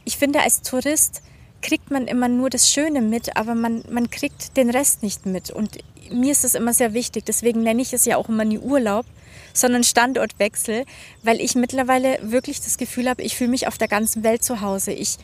Ich 0.06 0.18
finde, 0.18 0.42
als 0.42 0.62
Tourist 0.62 1.22
kriegt 1.62 1.91
man 1.91 2.08
immer 2.08 2.27
nur 2.27 2.50
das 2.50 2.72
Schöne 2.72 3.01
mit, 3.01 3.36
aber 3.38 3.56
man, 3.56 3.84
man 3.89 4.10
kriegt 4.10 4.58
den 4.58 4.70
Rest 4.70 5.03
nicht 5.03 5.25
mit. 5.25 5.51
Und 5.51 5.77
mir 6.12 6.32
ist 6.32 6.44
das 6.44 6.56
immer 6.56 6.74
sehr 6.74 6.94
wichtig. 6.94 7.25
Deswegen 7.25 7.63
nenne 7.63 7.82
ich 7.82 7.94
es 7.94 8.06
ja 8.06 8.18
auch 8.18 8.30
immer 8.30 8.46
nie 8.46 8.60
Urlaub, 8.60 9.06
sondern 9.53 9.84
Standortwechsel, 9.84 10.86
weil 11.24 11.39
ich 11.41 11.56
mittlerweile 11.56 12.20
wirklich 12.22 12.62
das 12.62 12.77
Gefühl 12.77 13.10
habe, 13.10 13.22
ich 13.22 13.36
fühle 13.36 13.50
mich 13.50 13.68
auf 13.68 13.77
der 13.77 13.88
ganzen 13.88 14.24
Welt 14.24 14.44
zu 14.44 14.62
Hause. 14.62 14.91
Ich 14.91 15.18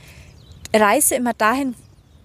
reise 0.73 1.15
immer 1.15 1.33
dahin, 1.33 1.75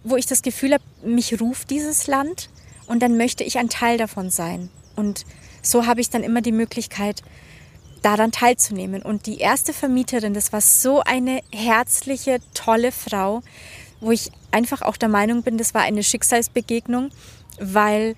wo 0.04 0.16
ich 0.16 0.26
das 0.26 0.42
Gefühl 0.42 0.74
habe, 0.74 0.84
mich 1.04 1.40
ruft 1.40 1.70
dieses 1.70 2.06
Land 2.06 2.50
und 2.86 3.02
dann 3.02 3.16
möchte 3.16 3.44
ich 3.44 3.58
ein 3.58 3.68
Teil 3.68 3.98
davon 3.98 4.30
sein. 4.30 4.68
Und 4.96 5.24
so 5.62 5.86
habe 5.86 6.00
ich 6.00 6.10
dann 6.10 6.24
immer 6.24 6.40
die 6.40 6.52
Möglichkeit, 6.52 7.22
daran 8.02 8.32
teilzunehmen. 8.32 9.02
Und 9.02 9.26
die 9.26 9.38
erste 9.38 9.72
Vermieterin, 9.72 10.34
das 10.34 10.52
war 10.52 10.60
so 10.60 11.00
eine 11.00 11.40
herzliche, 11.52 12.40
tolle 12.52 12.92
Frau, 12.92 13.42
wo 14.02 14.10
ich 14.10 14.30
einfach 14.50 14.82
auch 14.82 14.96
der 14.96 15.08
Meinung 15.08 15.42
bin, 15.42 15.56
das 15.56 15.74
war 15.74 15.82
eine 15.82 16.02
Schicksalsbegegnung, 16.02 17.10
weil 17.58 18.16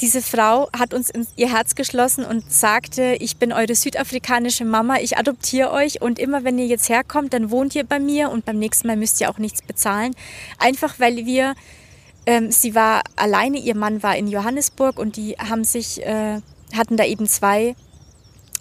diese 0.00 0.22
Frau 0.22 0.68
hat 0.76 0.94
uns 0.94 1.10
in 1.10 1.26
ihr 1.36 1.52
Herz 1.52 1.74
geschlossen 1.74 2.24
und 2.24 2.50
sagte, 2.50 3.16
ich 3.20 3.36
bin 3.36 3.52
eure 3.52 3.74
südafrikanische 3.74 4.64
Mama, 4.64 4.98
ich 5.00 5.18
adoptiere 5.18 5.72
euch 5.72 6.00
und 6.00 6.18
immer 6.18 6.44
wenn 6.44 6.58
ihr 6.58 6.66
jetzt 6.66 6.88
herkommt, 6.88 7.32
dann 7.34 7.50
wohnt 7.50 7.74
ihr 7.74 7.84
bei 7.84 7.98
mir 7.98 8.30
und 8.30 8.44
beim 8.44 8.58
nächsten 8.58 8.86
Mal 8.86 8.96
müsst 8.96 9.20
ihr 9.20 9.28
auch 9.28 9.38
nichts 9.38 9.62
bezahlen. 9.62 10.14
Einfach 10.58 10.98
weil 10.98 11.26
wir, 11.26 11.54
ähm, 12.26 12.50
sie 12.52 12.74
war 12.74 13.02
alleine, 13.16 13.58
ihr 13.58 13.76
Mann 13.76 14.02
war 14.02 14.16
in 14.16 14.28
Johannesburg 14.28 14.98
und 14.98 15.16
die 15.16 15.34
haben 15.36 15.64
sich, 15.64 16.00
äh, 16.02 16.40
hatten 16.76 16.96
da 16.96 17.04
eben 17.04 17.26
zwei 17.26 17.74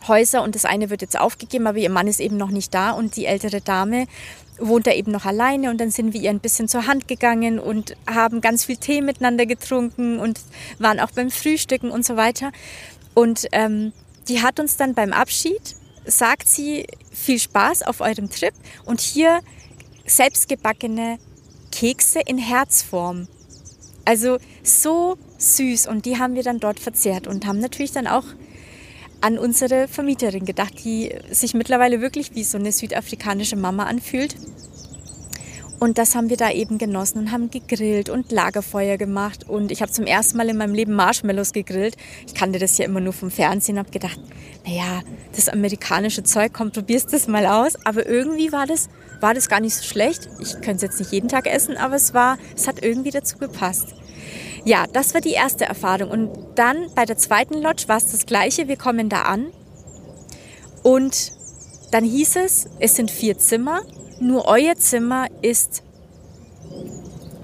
Häuser 0.07 0.43
und 0.43 0.55
das 0.55 0.65
eine 0.65 0.89
wird 0.89 1.01
jetzt 1.01 1.19
aufgegeben, 1.19 1.67
aber 1.67 1.77
ihr 1.77 1.89
Mann 1.89 2.07
ist 2.07 2.19
eben 2.19 2.37
noch 2.37 2.49
nicht 2.49 2.73
da 2.73 2.91
und 2.91 3.15
die 3.15 3.25
ältere 3.25 3.61
Dame 3.61 4.05
wohnt 4.59 4.87
er 4.87 4.95
eben 4.95 5.11
noch 5.11 5.25
alleine 5.25 5.69
und 5.69 5.79
dann 5.79 5.91
sind 5.91 6.13
wir 6.13 6.21
ihr 6.21 6.29
ein 6.29 6.39
bisschen 6.39 6.67
zur 6.67 6.87
Hand 6.87 7.07
gegangen 7.07 7.59
und 7.59 7.95
haben 8.09 8.41
ganz 8.41 8.65
viel 8.65 8.77
Tee 8.77 9.01
miteinander 9.01 9.45
getrunken 9.45 10.19
und 10.19 10.41
waren 10.79 10.99
auch 10.99 11.11
beim 11.11 11.29
Frühstücken 11.29 11.91
und 11.91 12.05
so 12.05 12.15
weiter. 12.15 12.51
Und 13.13 13.47
ähm, 13.51 13.93
die 14.27 14.41
hat 14.41 14.59
uns 14.59 14.77
dann 14.77 14.93
beim 14.93 15.13
Abschied, 15.13 15.75
sagt 16.05 16.47
sie, 16.47 16.87
viel 17.11 17.39
Spaß 17.39 17.83
auf 17.83 18.01
eurem 18.01 18.29
Trip 18.29 18.53
und 18.85 18.99
hier 18.99 19.41
selbstgebackene 20.05 21.17
Kekse 21.71 22.19
in 22.25 22.37
Herzform. 22.37 23.27
Also 24.05 24.37
so 24.63 25.17
süß 25.37 25.87
und 25.87 26.05
die 26.05 26.17
haben 26.17 26.35
wir 26.35 26.43
dann 26.43 26.59
dort 26.59 26.79
verzehrt 26.79 27.27
und 27.27 27.45
haben 27.45 27.59
natürlich 27.59 27.91
dann 27.91 28.07
auch 28.07 28.23
an 29.21 29.37
unsere 29.37 29.87
Vermieterin 29.87 30.45
gedacht, 30.45 30.73
die 30.83 31.13
sich 31.31 31.53
mittlerweile 31.53 32.01
wirklich 32.01 32.35
wie 32.35 32.43
so 32.43 32.57
eine 32.57 32.71
südafrikanische 32.71 33.55
Mama 33.55 33.83
anfühlt. 33.85 34.35
Und 35.79 35.99
das 35.99 36.15
haben 36.15 36.29
wir 36.29 36.37
da 36.37 36.51
eben 36.51 36.79
genossen 36.79 37.19
und 37.19 37.31
haben 37.31 37.51
gegrillt 37.51 38.09
und 38.09 38.31
Lagerfeuer 38.31 38.97
gemacht. 38.97 39.47
Und 39.47 39.71
ich 39.71 39.81
habe 39.83 39.91
zum 39.91 40.05
ersten 40.05 40.37
Mal 40.37 40.49
in 40.49 40.57
meinem 40.57 40.73
Leben 40.73 40.93
Marshmallows 40.93 41.53
gegrillt. 41.53 41.95
Ich 42.25 42.33
kannte 42.33 42.57
das 42.57 42.79
ja 42.79 42.85
immer 42.85 42.99
nur 42.99 43.13
vom 43.13 43.29
Fernsehen 43.29 43.77
habe 43.77 43.91
gedacht, 43.91 44.19
naja, 44.65 45.03
das 45.35 45.49
amerikanische 45.49 46.23
Zeug, 46.23 46.51
komm, 46.53 46.71
probierst 46.71 47.13
das 47.13 47.27
mal 47.27 47.45
aus. 47.45 47.73
Aber 47.85 48.07
irgendwie 48.07 48.51
war 48.51 48.65
das, 48.65 48.89
war 49.21 49.35
das 49.35 49.49
gar 49.49 49.59
nicht 49.59 49.75
so 49.75 49.83
schlecht. 49.83 50.27
Ich 50.39 50.53
könnte 50.53 50.77
es 50.77 50.81
jetzt 50.81 50.99
nicht 50.99 51.11
jeden 51.11 51.29
Tag 51.29 51.45
essen, 51.45 51.77
aber 51.77 51.95
es, 51.95 52.15
war, 52.15 52.39
es 52.55 52.67
hat 52.67 52.83
irgendwie 52.83 53.11
dazu 53.11 53.37
gepasst. 53.37 53.93
Ja, 54.67 54.85
das 54.91 55.13
war 55.13 55.21
die 55.21 55.31
erste 55.31 55.63
Erfahrung. 55.63 56.11
Und 56.11 56.29
dann 56.55 56.93
bei 56.93 57.05
der 57.05 57.17
zweiten 57.17 57.53
Lodge 57.53 57.85
war 57.87 57.95
es 57.95 58.11
das 58.11 58.25
gleiche. 58.25 58.67
Wir 58.67 58.75
kommen 58.75 59.07
da 59.07 59.21
an 59.21 59.47
und 60.83 61.31
dann 61.91 62.03
hieß 62.03 62.35
es, 62.35 62.67
es 62.77 62.95
sind 62.95 63.09
vier 63.09 63.37
Zimmer, 63.37 63.83
nur 64.19 64.45
euer 64.45 64.75
Zimmer 64.75 65.27
ist 65.41 65.83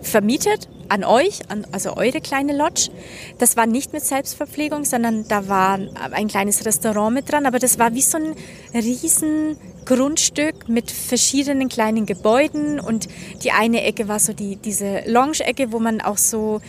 vermietet 0.01 0.67
an 0.89 1.05
euch, 1.05 1.49
an, 1.49 1.65
also 1.71 1.95
eure 1.95 2.19
kleine 2.19 2.57
Lodge. 2.57 2.89
Das 3.37 3.55
war 3.55 3.67
nicht 3.67 3.93
mit 3.93 4.03
Selbstverpflegung, 4.03 4.83
sondern 4.83 5.25
da 5.25 5.47
war 5.47 5.79
ein 6.11 6.27
kleines 6.27 6.65
Restaurant 6.65 7.13
mit 7.13 7.31
dran, 7.31 7.45
aber 7.45 7.57
das 7.57 7.79
war 7.79 7.93
wie 7.93 8.01
so 8.01 8.17
ein 8.17 8.35
riesen 8.73 9.55
Grundstück 9.85 10.67
mit 10.67 10.91
verschiedenen 10.91 11.69
kleinen 11.69 12.05
Gebäuden 12.05 12.81
und 12.81 13.07
die 13.43 13.51
eine 13.51 13.81
Ecke 13.83 14.09
war 14.09 14.19
so 14.19 14.33
die, 14.33 14.57
diese 14.57 15.03
Lounge-Ecke, 15.05 15.71
wo 15.71 15.79
man 15.79 16.01
auch 16.01 16.17
so 16.17 16.61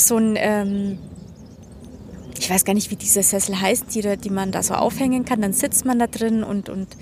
so 0.00 0.16
ein, 0.16 0.36
ähm, 0.36 0.98
ich 2.38 2.48
weiß 2.48 2.64
gar 2.64 2.74
nicht, 2.74 2.90
wie 2.90 2.96
diese 2.96 3.22
Sessel 3.22 3.60
heißen, 3.60 3.88
die, 3.88 4.16
die 4.16 4.30
man 4.30 4.52
da 4.52 4.62
so 4.62 4.74
aufhängen 4.74 5.24
kann. 5.24 5.40
Dann 5.42 5.52
sitzt 5.52 5.84
man 5.84 5.98
da 5.98 6.06
drin 6.06 6.42
und, 6.42 6.68
und 6.68 6.96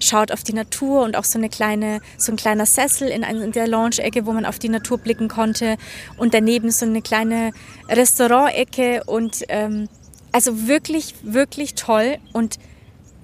schaut 0.00 0.32
auf 0.32 0.42
die 0.42 0.52
Natur 0.52 1.02
und 1.02 1.16
auch 1.16 1.24
so 1.24 1.38
eine 1.38 1.48
kleine, 1.48 2.00
so 2.16 2.32
ein 2.32 2.36
kleiner 2.36 2.66
Sessel 2.66 3.08
in, 3.08 3.22
in 3.22 3.52
der 3.52 3.66
Lounge-Ecke, 3.66 4.26
wo 4.26 4.32
man 4.32 4.44
auf 4.44 4.58
die 4.58 4.68
Natur 4.68 4.98
blicken 4.98 5.28
konnte 5.28 5.76
und 6.16 6.34
daneben 6.34 6.70
so 6.70 6.86
eine 6.86 7.02
kleine 7.02 7.52
Restaurant-Ecke 7.88 9.04
und 9.06 9.44
ähm, 9.48 9.88
also 10.32 10.66
wirklich, 10.66 11.14
wirklich 11.22 11.74
toll 11.74 12.16
und 12.32 12.58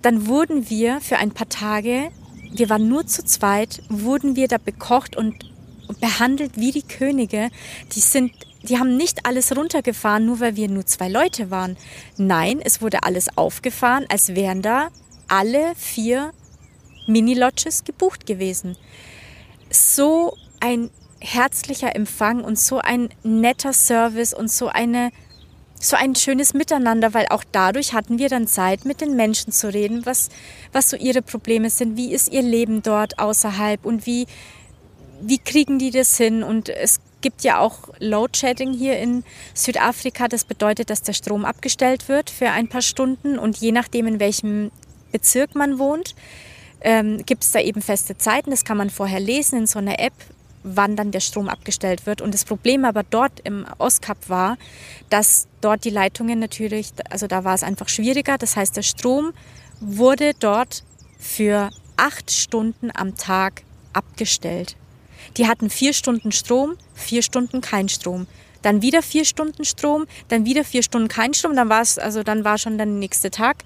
dann 0.02 0.26
wurden 0.26 0.70
wir 0.70 1.00
für 1.00 1.18
ein 1.18 1.32
paar 1.32 1.48
Tage, 1.48 2.08
wir 2.52 2.70
waren 2.70 2.88
nur 2.88 3.06
zu 3.06 3.24
zweit, 3.24 3.82
wurden 3.88 4.34
wir 4.34 4.48
da 4.48 4.56
bekocht 4.58 5.16
und 5.16 5.34
behandelt 6.00 6.52
wie 6.56 6.72
die 6.72 6.82
Könige. 6.82 7.50
Die 7.94 8.00
sind 8.00 8.32
die 8.62 8.78
haben 8.78 8.96
nicht 8.96 9.26
alles 9.26 9.56
runtergefahren, 9.56 10.26
nur 10.26 10.40
weil 10.40 10.56
wir 10.56 10.68
nur 10.68 10.86
zwei 10.86 11.08
Leute 11.08 11.50
waren. 11.50 11.76
Nein, 12.16 12.60
es 12.62 12.82
wurde 12.82 13.02
alles 13.02 13.36
aufgefahren, 13.36 14.04
als 14.08 14.34
wären 14.34 14.62
da 14.62 14.88
alle 15.28 15.74
vier 15.76 16.32
Mini-Lodges 17.06 17.84
gebucht 17.84 18.26
gewesen. 18.26 18.76
So 19.70 20.36
ein 20.60 20.90
herzlicher 21.20 21.94
Empfang 21.94 22.42
und 22.42 22.58
so 22.58 22.78
ein 22.78 23.10
netter 23.22 23.72
Service 23.72 24.34
und 24.34 24.50
so 24.50 24.68
eine 24.68 25.10
so 25.82 25.96
ein 25.96 26.14
schönes 26.14 26.52
Miteinander, 26.52 27.14
weil 27.14 27.26
auch 27.30 27.42
dadurch 27.52 27.94
hatten 27.94 28.18
wir 28.18 28.28
dann 28.28 28.46
Zeit, 28.46 28.84
mit 28.84 29.00
den 29.00 29.16
Menschen 29.16 29.50
zu 29.50 29.72
reden, 29.72 30.04
was, 30.04 30.28
was 30.72 30.90
so 30.90 30.96
ihre 30.96 31.22
Probleme 31.22 31.70
sind, 31.70 31.96
wie 31.96 32.12
ist 32.12 32.30
ihr 32.30 32.42
Leben 32.42 32.82
dort 32.82 33.18
außerhalb 33.18 33.86
und 33.86 34.04
wie, 34.04 34.26
wie 35.22 35.38
kriegen 35.38 35.78
die 35.78 35.90
das 35.90 36.18
hin. 36.18 36.42
Und 36.42 36.68
es 36.68 37.00
gibt 37.20 37.42
ja 37.42 37.58
auch 37.58 37.88
Load-Shedding 37.98 38.72
hier 38.72 38.98
in 38.98 39.24
Südafrika. 39.54 40.28
Das 40.28 40.44
bedeutet, 40.44 40.90
dass 40.90 41.02
der 41.02 41.12
Strom 41.12 41.44
abgestellt 41.44 42.08
wird 42.08 42.30
für 42.30 42.50
ein 42.50 42.68
paar 42.68 42.82
Stunden 42.82 43.38
und 43.38 43.58
je 43.58 43.72
nachdem, 43.72 44.06
in 44.06 44.20
welchem 44.20 44.70
Bezirk 45.12 45.54
man 45.54 45.78
wohnt, 45.78 46.14
ähm, 46.80 47.24
gibt 47.26 47.44
es 47.44 47.52
da 47.52 47.60
eben 47.60 47.82
feste 47.82 48.16
Zeiten. 48.16 48.50
Das 48.50 48.64
kann 48.64 48.76
man 48.76 48.90
vorher 48.90 49.20
lesen 49.20 49.58
in 49.58 49.66
so 49.66 49.78
einer 49.78 49.98
App, 49.98 50.14
wann 50.62 50.96
dann 50.96 51.10
der 51.10 51.20
Strom 51.20 51.48
abgestellt 51.48 52.06
wird. 52.06 52.20
Und 52.20 52.34
das 52.34 52.44
Problem 52.44 52.84
aber 52.84 53.02
dort 53.02 53.40
im 53.44 53.66
Ostkap 53.78 54.28
war, 54.28 54.56
dass 55.08 55.46
dort 55.60 55.84
die 55.84 55.90
Leitungen 55.90 56.38
natürlich, 56.38 56.92
also 57.08 57.26
da 57.26 57.44
war 57.44 57.54
es 57.54 57.62
einfach 57.62 57.88
schwieriger. 57.88 58.38
Das 58.38 58.56
heißt, 58.56 58.76
der 58.76 58.82
Strom 58.82 59.32
wurde 59.80 60.32
dort 60.38 60.84
für 61.18 61.70
acht 61.96 62.30
Stunden 62.30 62.90
am 62.94 63.16
Tag 63.16 63.62
abgestellt. 63.92 64.76
Die 65.36 65.46
hatten 65.46 65.70
vier 65.70 65.92
Stunden 65.92 66.32
Strom, 66.32 66.76
vier 66.94 67.22
Stunden 67.22 67.60
kein 67.60 67.88
Strom. 67.88 68.26
Dann 68.62 68.82
wieder 68.82 69.02
vier 69.02 69.24
Stunden 69.24 69.64
Strom, 69.64 70.06
dann 70.28 70.44
wieder 70.44 70.64
vier 70.64 70.82
Stunden 70.82 71.08
kein 71.08 71.32
Strom, 71.32 71.56
dann 71.56 71.68
war 71.68 71.80
es, 71.80 71.98
also 71.98 72.22
dann 72.22 72.44
war 72.44 72.58
schon 72.58 72.76
der 72.76 72.86
nächste 72.86 73.30
Tag. 73.30 73.64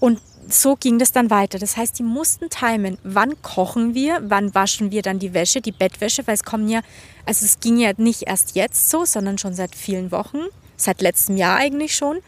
Und 0.00 0.20
so 0.48 0.76
ging 0.76 0.98
das 0.98 1.12
dann 1.12 1.30
weiter. 1.30 1.58
Das 1.58 1.76
heißt, 1.76 1.98
die 1.98 2.02
mussten 2.02 2.48
timen, 2.48 2.98
wann 3.02 3.40
kochen 3.42 3.94
wir, 3.94 4.20
wann 4.22 4.54
waschen 4.54 4.90
wir 4.90 5.02
dann 5.02 5.18
die 5.18 5.34
Wäsche, 5.34 5.60
die 5.60 5.72
Bettwäsche, 5.72 6.26
weil 6.26 6.34
es 6.34 6.44
kommen 6.44 6.68
ja, 6.68 6.80
also 7.26 7.44
es 7.44 7.60
ging 7.60 7.78
ja 7.78 7.92
nicht 7.96 8.22
erst 8.22 8.54
jetzt 8.54 8.88
so, 8.88 9.04
sondern 9.04 9.36
schon 9.38 9.54
seit 9.54 9.74
vielen 9.74 10.10
Wochen, 10.10 10.38
seit 10.76 11.02
letztem 11.02 11.36
Jahr 11.36 11.56
eigentlich 11.56 11.94
schon. 11.94 12.20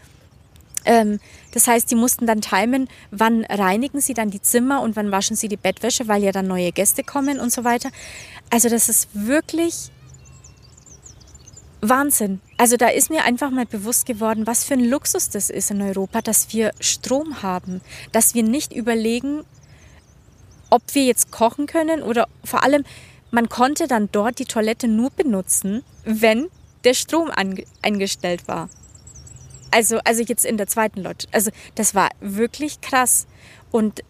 Ähm, 0.85 1.21
das 1.53 1.67
heißt, 1.67 1.91
die 1.91 1.95
mussten 1.95 2.27
dann 2.27 2.41
timen, 2.41 2.89
wann 3.11 3.45
reinigen 3.45 4.01
sie 4.01 4.15
dann 4.15 4.31
die 4.31 4.41
Zimmer 4.41 4.83
und 4.83 4.97
wann 4.97 5.11
waschen 5.11 5.37
sie 5.37 5.49
die 5.49 5.57
Bettwäsche, 5.57 6.09
weil 6.09 6.23
ja 6.23 6.33
dann 6.33 6.47
neue 6.47 6.73
Gäste 6.73 7.03
kommen 7.03 7.39
und 7.39 7.53
so 7.53 7.65
weiter. 7.65 7.91
Also 8.51 8.69
das 8.69 8.89
ist 8.89 9.09
wirklich 9.13 9.91
Wahnsinn. 11.81 12.41
Also 12.57 12.77
da 12.77 12.89
ist 12.89 13.11
mir 13.11 13.25
einfach 13.25 13.51
mal 13.51 13.67
bewusst 13.67 14.07
geworden, 14.07 14.47
was 14.47 14.65
für 14.65 14.75
ein 14.75 14.85
Luxus 14.85 15.31
das 15.31 15.51
ist 15.51 15.71
in 15.71 15.81
Europa, 15.81 16.21
dass 16.21 16.53
wir 16.53 16.73
Strom 16.81 17.43
haben, 17.43 17.81
dass 18.13 18.35
wir 18.35 18.43
nicht 18.43 18.73
überlegen, 18.73 19.45
ob 20.69 20.83
wir 20.93 21.05
jetzt 21.05 21.31
kochen 21.31 21.67
können 21.67 22.03
oder 22.03 22.29
vor 22.45 22.63
allem, 22.63 22.85
man 23.31 23.49
konnte 23.49 23.87
dann 23.87 24.09
dort 24.13 24.39
die 24.39 24.45
Toilette 24.45 24.89
nur 24.89 25.11
benutzen, 25.11 25.83
wenn 26.05 26.49
der 26.85 26.95
Strom 26.95 27.31
eingestellt 27.83 28.49
war. 28.49 28.69
Also, 29.71 29.99
also 30.05 30.23
jetzt 30.23 30.45
in 30.45 30.57
der 30.57 30.67
zweiten 30.67 31.03
Lodge. 31.03 31.27
Also 31.33 31.50
das 31.75 31.95
war 31.95 32.09
wirklich 32.21 32.81
krass. 32.81 33.27
Und 33.71 34.03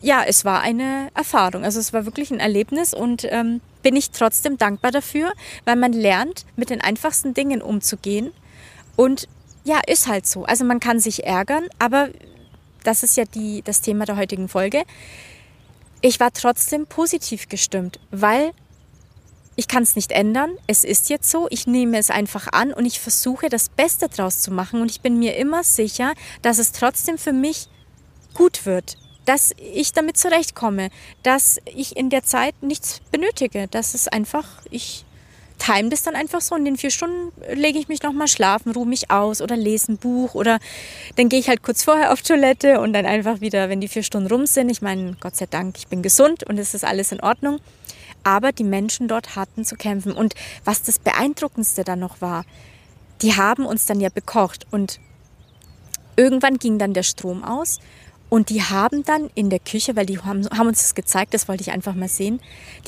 ja, 0.00 0.22
es 0.26 0.44
war 0.44 0.60
eine 0.60 1.08
Erfahrung. 1.14 1.64
Also 1.64 1.80
es 1.80 1.92
war 1.92 2.04
wirklich 2.04 2.30
ein 2.30 2.40
Erlebnis 2.40 2.94
und 2.94 3.26
ähm, 3.30 3.60
bin 3.82 3.96
ich 3.96 4.10
trotzdem 4.10 4.58
dankbar 4.58 4.90
dafür, 4.90 5.32
weil 5.64 5.76
man 5.76 5.92
lernt, 5.92 6.44
mit 6.56 6.70
den 6.70 6.80
einfachsten 6.80 7.34
Dingen 7.34 7.62
umzugehen 7.62 8.32
Und 8.96 9.28
ja, 9.64 9.80
ist 9.86 10.08
halt 10.08 10.26
so. 10.26 10.44
Also 10.44 10.64
man 10.64 10.80
kann 10.80 10.98
sich 11.00 11.24
ärgern, 11.24 11.66
aber 11.78 12.08
das 12.84 13.02
ist 13.02 13.16
ja 13.16 13.24
die, 13.24 13.62
das 13.62 13.80
Thema 13.80 14.04
der 14.04 14.16
heutigen 14.16 14.48
Folge. 14.48 14.82
Ich 16.00 16.20
war 16.20 16.32
trotzdem 16.32 16.86
positiv 16.86 17.48
gestimmt, 17.48 17.98
weil 18.10 18.52
ich 19.58 19.66
kann 19.66 19.82
es 19.82 19.96
nicht 19.96 20.12
ändern. 20.12 20.56
Es 20.68 20.84
ist 20.84 21.10
jetzt 21.10 21.28
so. 21.28 21.48
Ich 21.50 21.66
nehme 21.66 21.98
es 21.98 22.10
einfach 22.10 22.46
an 22.52 22.72
und 22.72 22.86
ich 22.86 23.00
versuche 23.00 23.48
das 23.48 23.68
Beste 23.68 24.08
draus 24.08 24.40
zu 24.40 24.52
machen. 24.52 24.80
Und 24.80 24.88
ich 24.88 25.00
bin 25.00 25.18
mir 25.18 25.34
immer 25.34 25.64
sicher, 25.64 26.12
dass 26.42 26.58
es 26.58 26.70
trotzdem 26.70 27.18
für 27.18 27.32
mich 27.32 27.66
gut 28.34 28.66
wird. 28.66 28.96
Dass 29.24 29.52
ich 29.56 29.92
damit 29.92 30.16
zurechtkomme. 30.16 30.90
Dass 31.24 31.58
ich 31.74 31.96
in 31.96 32.08
der 32.08 32.22
Zeit 32.22 32.54
nichts 32.62 33.00
benötige. 33.10 33.66
Dass 33.66 33.94
es 33.94 34.06
einfach, 34.06 34.46
ich 34.70 35.04
time 35.58 35.88
das 35.88 36.04
dann 36.04 36.14
einfach 36.14 36.40
so. 36.40 36.54
In 36.54 36.64
den 36.64 36.76
vier 36.76 36.92
Stunden 36.92 37.32
lege 37.52 37.80
ich 37.80 37.88
mich 37.88 38.04
nochmal 38.04 38.28
schlafen, 38.28 38.70
ruhe 38.70 38.86
mich 38.86 39.10
aus 39.10 39.42
oder 39.42 39.56
lese 39.56 39.90
ein 39.90 39.96
Buch 39.96 40.36
oder 40.36 40.60
dann 41.16 41.28
gehe 41.28 41.40
ich 41.40 41.48
halt 41.48 41.64
kurz 41.64 41.82
vorher 41.82 42.12
auf 42.12 42.22
Toilette 42.22 42.78
und 42.78 42.92
dann 42.92 43.06
einfach 43.06 43.40
wieder, 43.40 43.68
wenn 43.68 43.80
die 43.80 43.88
vier 43.88 44.04
Stunden 44.04 44.28
rum 44.28 44.46
sind. 44.46 44.70
Ich 44.70 44.82
meine, 44.82 45.16
Gott 45.18 45.34
sei 45.34 45.46
Dank, 45.46 45.78
ich 45.78 45.88
bin 45.88 46.00
gesund 46.00 46.44
und 46.44 46.58
es 46.58 46.74
ist 46.74 46.84
alles 46.84 47.10
in 47.10 47.20
Ordnung. 47.20 47.58
Aber 48.24 48.52
die 48.52 48.64
Menschen 48.64 49.08
dort 49.08 49.36
hatten 49.36 49.64
zu 49.64 49.76
kämpfen. 49.76 50.12
Und 50.12 50.34
was 50.64 50.82
das 50.82 50.98
Beeindruckendste 50.98 51.84
dann 51.84 52.00
noch 52.00 52.20
war, 52.20 52.44
die 53.22 53.36
haben 53.36 53.66
uns 53.66 53.86
dann 53.86 54.00
ja 54.00 54.10
bekocht 54.10 54.66
und 54.70 55.00
irgendwann 56.16 56.58
ging 56.58 56.78
dann 56.78 56.94
der 56.94 57.02
Strom 57.02 57.42
aus 57.44 57.80
und 58.28 58.50
die 58.50 58.62
haben 58.62 59.04
dann 59.04 59.30
in 59.34 59.50
der 59.50 59.58
Küche, 59.58 59.96
weil 59.96 60.06
die 60.06 60.18
haben, 60.18 60.46
haben, 60.50 60.68
uns 60.68 60.82
das 60.82 60.94
gezeigt, 60.94 61.34
das 61.34 61.48
wollte 61.48 61.62
ich 61.62 61.72
einfach 61.72 61.94
mal 61.94 62.08
sehen, 62.08 62.40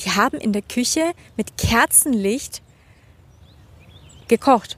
die 0.03 0.11
haben 0.11 0.37
in 0.37 0.53
der 0.53 0.61
Küche 0.61 1.13
mit 1.35 1.57
Kerzenlicht 1.57 2.61
gekocht. 4.27 4.77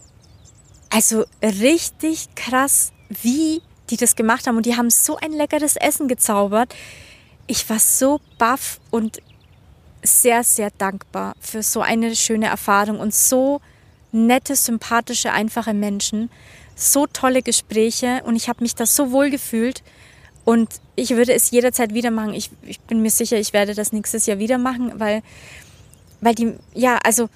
Also 0.89 1.25
richtig 1.41 2.33
krass, 2.36 2.91
wie 3.10 3.62
die 3.89 3.98
das 3.98 4.15
gemacht 4.15 4.48
haben. 4.48 4.57
Und 4.57 4.65
die 4.65 4.77
haben 4.77 4.89
so 4.89 5.17
ein 5.17 5.31
leckeres 5.31 5.75
Essen 5.75 6.07
gezaubert. 6.07 6.74
Ich 7.48 7.69
war 7.69 7.79
so 7.79 8.22
baff 8.38 8.79
und 8.91 9.22
sehr, 10.03 10.43
sehr 10.43 10.69
dankbar 10.77 11.33
für 11.39 11.63
so 11.63 11.81
eine 11.81 12.15
schöne 12.15 12.48
Erfahrung 12.48 13.00
und 13.00 13.13
so 13.13 13.62
nette, 14.12 14.55
sympathische, 14.55 15.31
einfache 15.31 15.74
Menschen, 15.74 16.29
so 16.75 17.07
tolle 17.07 17.41
Gespräche 17.41 18.22
und 18.25 18.36
ich 18.36 18.50
habe 18.50 18.63
mich 18.63 18.75
da 18.75 18.86
so 18.86 19.12
wohl 19.12 19.29
gefühlt 19.29 19.83
und 20.45 20.69
ich 20.95 21.12
würde 21.12 21.33
es 21.33 21.51
jederzeit 21.51 21.93
wieder 21.93 22.12
machen. 22.12 22.33
Ich, 22.33 22.51
ich 22.63 22.79
bin 22.81 23.01
mir 23.01 23.10
sicher, 23.10 23.38
ich 23.38 23.53
werde 23.53 23.74
das 23.74 23.91
nächstes 23.91 24.25
Jahr 24.25 24.39
wieder 24.39 24.57
machen, 24.57 24.93
weil, 24.98 25.24
weil 26.22 26.36
die, 26.36 26.53
ja, 26.74 27.00
also, 27.03 27.29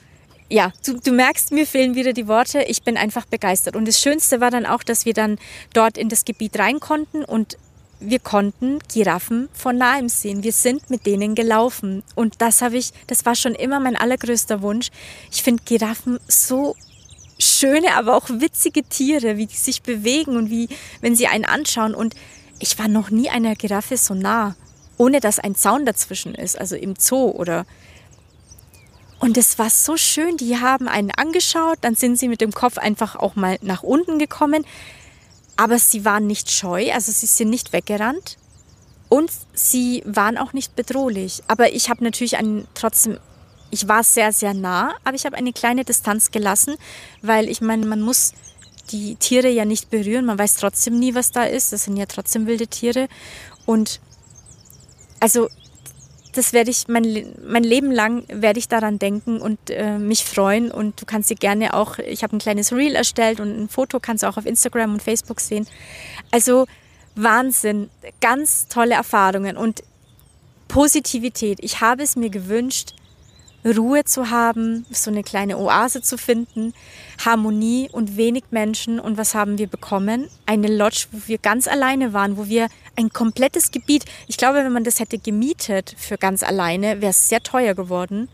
ja, 0.49 0.71
du, 0.85 0.99
du 0.99 1.11
merkst, 1.11 1.51
mir 1.51 1.65
fehlen 1.65 1.95
wieder 1.95 2.13
die 2.13 2.27
Worte. 2.27 2.63
Ich 2.63 2.83
bin 2.83 2.95
einfach 2.95 3.25
begeistert. 3.25 3.75
Und 3.75 3.85
das 3.85 3.99
Schönste 3.99 4.39
war 4.39 4.49
dann 4.49 4.65
auch, 4.65 4.81
dass 4.83 5.05
wir 5.05 5.13
dann 5.13 5.37
dort 5.73 5.97
in 5.97 6.07
das 6.07 6.23
Gebiet 6.23 6.57
rein 6.57 6.79
konnten 6.79 7.25
und 7.25 7.57
wir 7.99 8.19
konnten 8.19 8.79
Giraffen 8.93 9.49
von 9.53 9.77
nahem 9.77 10.09
sehen. 10.09 10.43
Wir 10.43 10.53
sind 10.53 10.89
mit 10.89 11.05
denen 11.05 11.35
gelaufen. 11.35 12.03
Und 12.15 12.41
das 12.41 12.61
habe 12.61 12.77
ich, 12.77 12.91
das 13.07 13.25
war 13.25 13.35
schon 13.35 13.55
immer 13.55 13.79
mein 13.79 13.95
allergrößter 13.95 14.61
Wunsch. 14.61 14.89
Ich 15.31 15.41
finde 15.41 15.63
Giraffen 15.65 16.19
so 16.27 16.75
schöne, 17.39 17.95
aber 17.95 18.15
auch 18.15 18.29
witzige 18.29 18.83
Tiere, 18.83 19.37
wie 19.37 19.47
die 19.47 19.55
sich 19.55 19.81
bewegen 19.81 20.37
und 20.37 20.49
wie, 20.49 20.69
wenn 21.01 21.15
sie 21.15 21.27
einen 21.27 21.45
anschauen. 21.45 21.95
Und 21.95 22.15
ich 22.59 22.77
war 22.79 22.87
noch 22.87 23.09
nie 23.09 23.29
einer 23.29 23.55
Giraffe 23.55 23.97
so 23.97 24.13
nah, 24.13 24.55
ohne 24.97 25.19
dass 25.19 25.39
ein 25.39 25.55
Zaun 25.55 25.85
dazwischen 25.85 26.35
ist, 26.35 26.59
also 26.59 26.75
im 26.75 26.95
Zoo 26.97 27.31
oder. 27.31 27.65
Und 29.19 29.37
es 29.37 29.57
war 29.57 29.71
so 29.71 29.97
schön, 29.97 30.37
die 30.37 30.57
haben 30.57 30.87
einen 30.87 31.11
angeschaut, 31.11 31.79
dann 31.81 31.95
sind 31.95 32.19
sie 32.19 32.27
mit 32.27 32.41
dem 32.41 32.51
Kopf 32.51 32.77
einfach 32.77 33.15
auch 33.15 33.35
mal 33.35 33.57
nach 33.61 33.81
unten 33.81 34.19
gekommen. 34.19 34.63
Aber 35.57 35.79
sie 35.79 36.05
waren 36.05 36.27
nicht 36.27 36.51
scheu, 36.51 36.91
also 36.93 37.11
sie 37.11 37.25
sind 37.25 37.49
nicht 37.49 37.73
weggerannt 37.73 38.37
und 39.09 39.31
sie 39.53 40.03
waren 40.05 40.37
auch 40.37 40.53
nicht 40.53 40.75
bedrohlich. 40.75 41.41
Aber 41.47 41.73
ich 41.73 41.89
habe 41.89 42.03
natürlich 42.03 42.37
einen, 42.37 42.67
trotzdem, 42.75 43.19
ich 43.71 43.87
war 43.87 44.03
sehr, 44.03 44.31
sehr 44.31 44.53
nah, 44.53 44.95
aber 45.03 45.15
ich 45.15 45.25
habe 45.25 45.35
eine 45.35 45.53
kleine 45.53 45.83
Distanz 45.83 46.31
gelassen, 46.31 46.75
weil 47.21 47.49
ich 47.49 47.59
meine, 47.61 47.85
man 47.85 48.01
muss 48.01 48.33
die 48.91 49.15
Tiere 49.15 49.49
ja 49.49 49.65
nicht 49.65 49.89
berühren, 49.89 50.25
man 50.25 50.39
weiß 50.39 50.55
trotzdem 50.55 50.97
nie, 50.99 51.15
was 51.15 51.31
da 51.31 51.43
ist. 51.43 51.73
Das 51.73 51.83
sind 51.83 51.97
ja 51.97 52.05
trotzdem 52.05 52.47
wilde 52.47 52.67
Tiere. 52.67 53.07
Und 53.65 53.99
also 55.19 55.49
das 56.37 56.53
werde 56.53 56.69
ich 56.69 56.87
mein, 56.87 57.33
mein 57.43 57.63
Leben 57.63 57.91
lang 57.91 58.23
werde 58.27 58.59
ich 58.59 58.67
daran 58.67 58.99
denken 58.99 59.41
und 59.41 59.57
äh, 59.69 59.97
mich 59.97 60.23
freuen. 60.23 60.71
Und 60.71 61.01
du 61.01 61.05
kannst 61.05 61.29
dir 61.31 61.35
gerne 61.35 61.73
auch, 61.73 61.97
ich 61.97 62.21
habe 62.23 62.35
ein 62.35 62.39
kleines 62.39 62.71
Reel 62.71 62.95
erstellt 62.95 63.39
und 63.39 63.49
ein 63.49 63.69
Foto 63.69 63.99
kannst 63.99 64.23
du 64.23 64.27
auch 64.27 64.37
auf 64.37 64.45
Instagram 64.45 64.93
und 64.93 65.01
Facebook 65.01 65.39
sehen. 65.39 65.67
Also 66.29 66.67
Wahnsinn, 67.15 67.89
ganz 68.21 68.67
tolle 68.67 68.93
Erfahrungen 68.93 69.57
und 69.57 69.81
Positivität. 70.67 71.57
Ich 71.61 71.81
habe 71.81 72.03
es 72.03 72.15
mir 72.15 72.29
gewünscht, 72.29 72.93
Ruhe 73.65 74.03
zu 74.03 74.29
haben, 74.29 74.85
so 74.91 75.09
eine 75.09 75.23
kleine 75.23 75.57
Oase 75.57 76.01
zu 76.01 76.17
finden, 76.17 76.73
Harmonie 77.25 77.89
und 77.91 78.15
wenig 78.15 78.45
Menschen. 78.51 78.99
Und 78.99 79.17
was 79.17 79.33
haben 79.33 79.57
wir 79.57 79.67
bekommen? 79.67 80.29
Eine 80.45 80.67
Lodge, 80.67 81.07
wo 81.11 81.19
wir 81.25 81.39
ganz 81.39 81.67
alleine 81.67 82.13
waren, 82.13 82.37
wo 82.37 82.47
wir 82.47 82.67
ein 82.97 83.09
komplettes 83.09 83.71
Gebiet, 83.71 84.03
ich 84.27 84.37
glaube, 84.37 84.57
wenn 84.57 84.73
man 84.73 84.83
das 84.83 84.99
hätte 84.99 85.17
gemietet 85.17 85.95
für 85.97 86.17
ganz 86.17 86.43
alleine, 86.43 87.01
wäre 87.01 87.11
es 87.11 87.29
sehr 87.29 87.41
teuer 87.41 87.73
geworden. 87.73 88.27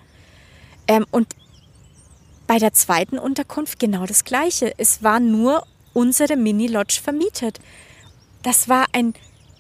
Ähm, 0.88 1.06
und 1.12 1.28
bei 2.47 2.58
der 2.58 2.73
zweiten 2.73 3.19
Unterkunft 3.19 3.80
genau 3.80 4.06
das 4.06 4.23
Gleiche. 4.23 4.73
Es 4.78 5.04
war 5.04 5.19
nur 5.19 5.65
unsere 5.93 6.36
Mini-Lodge 6.36 6.99
vermietet. 7.02 7.60
Das 8.41 8.67
war 8.67 8.88
ein, 8.93 9.13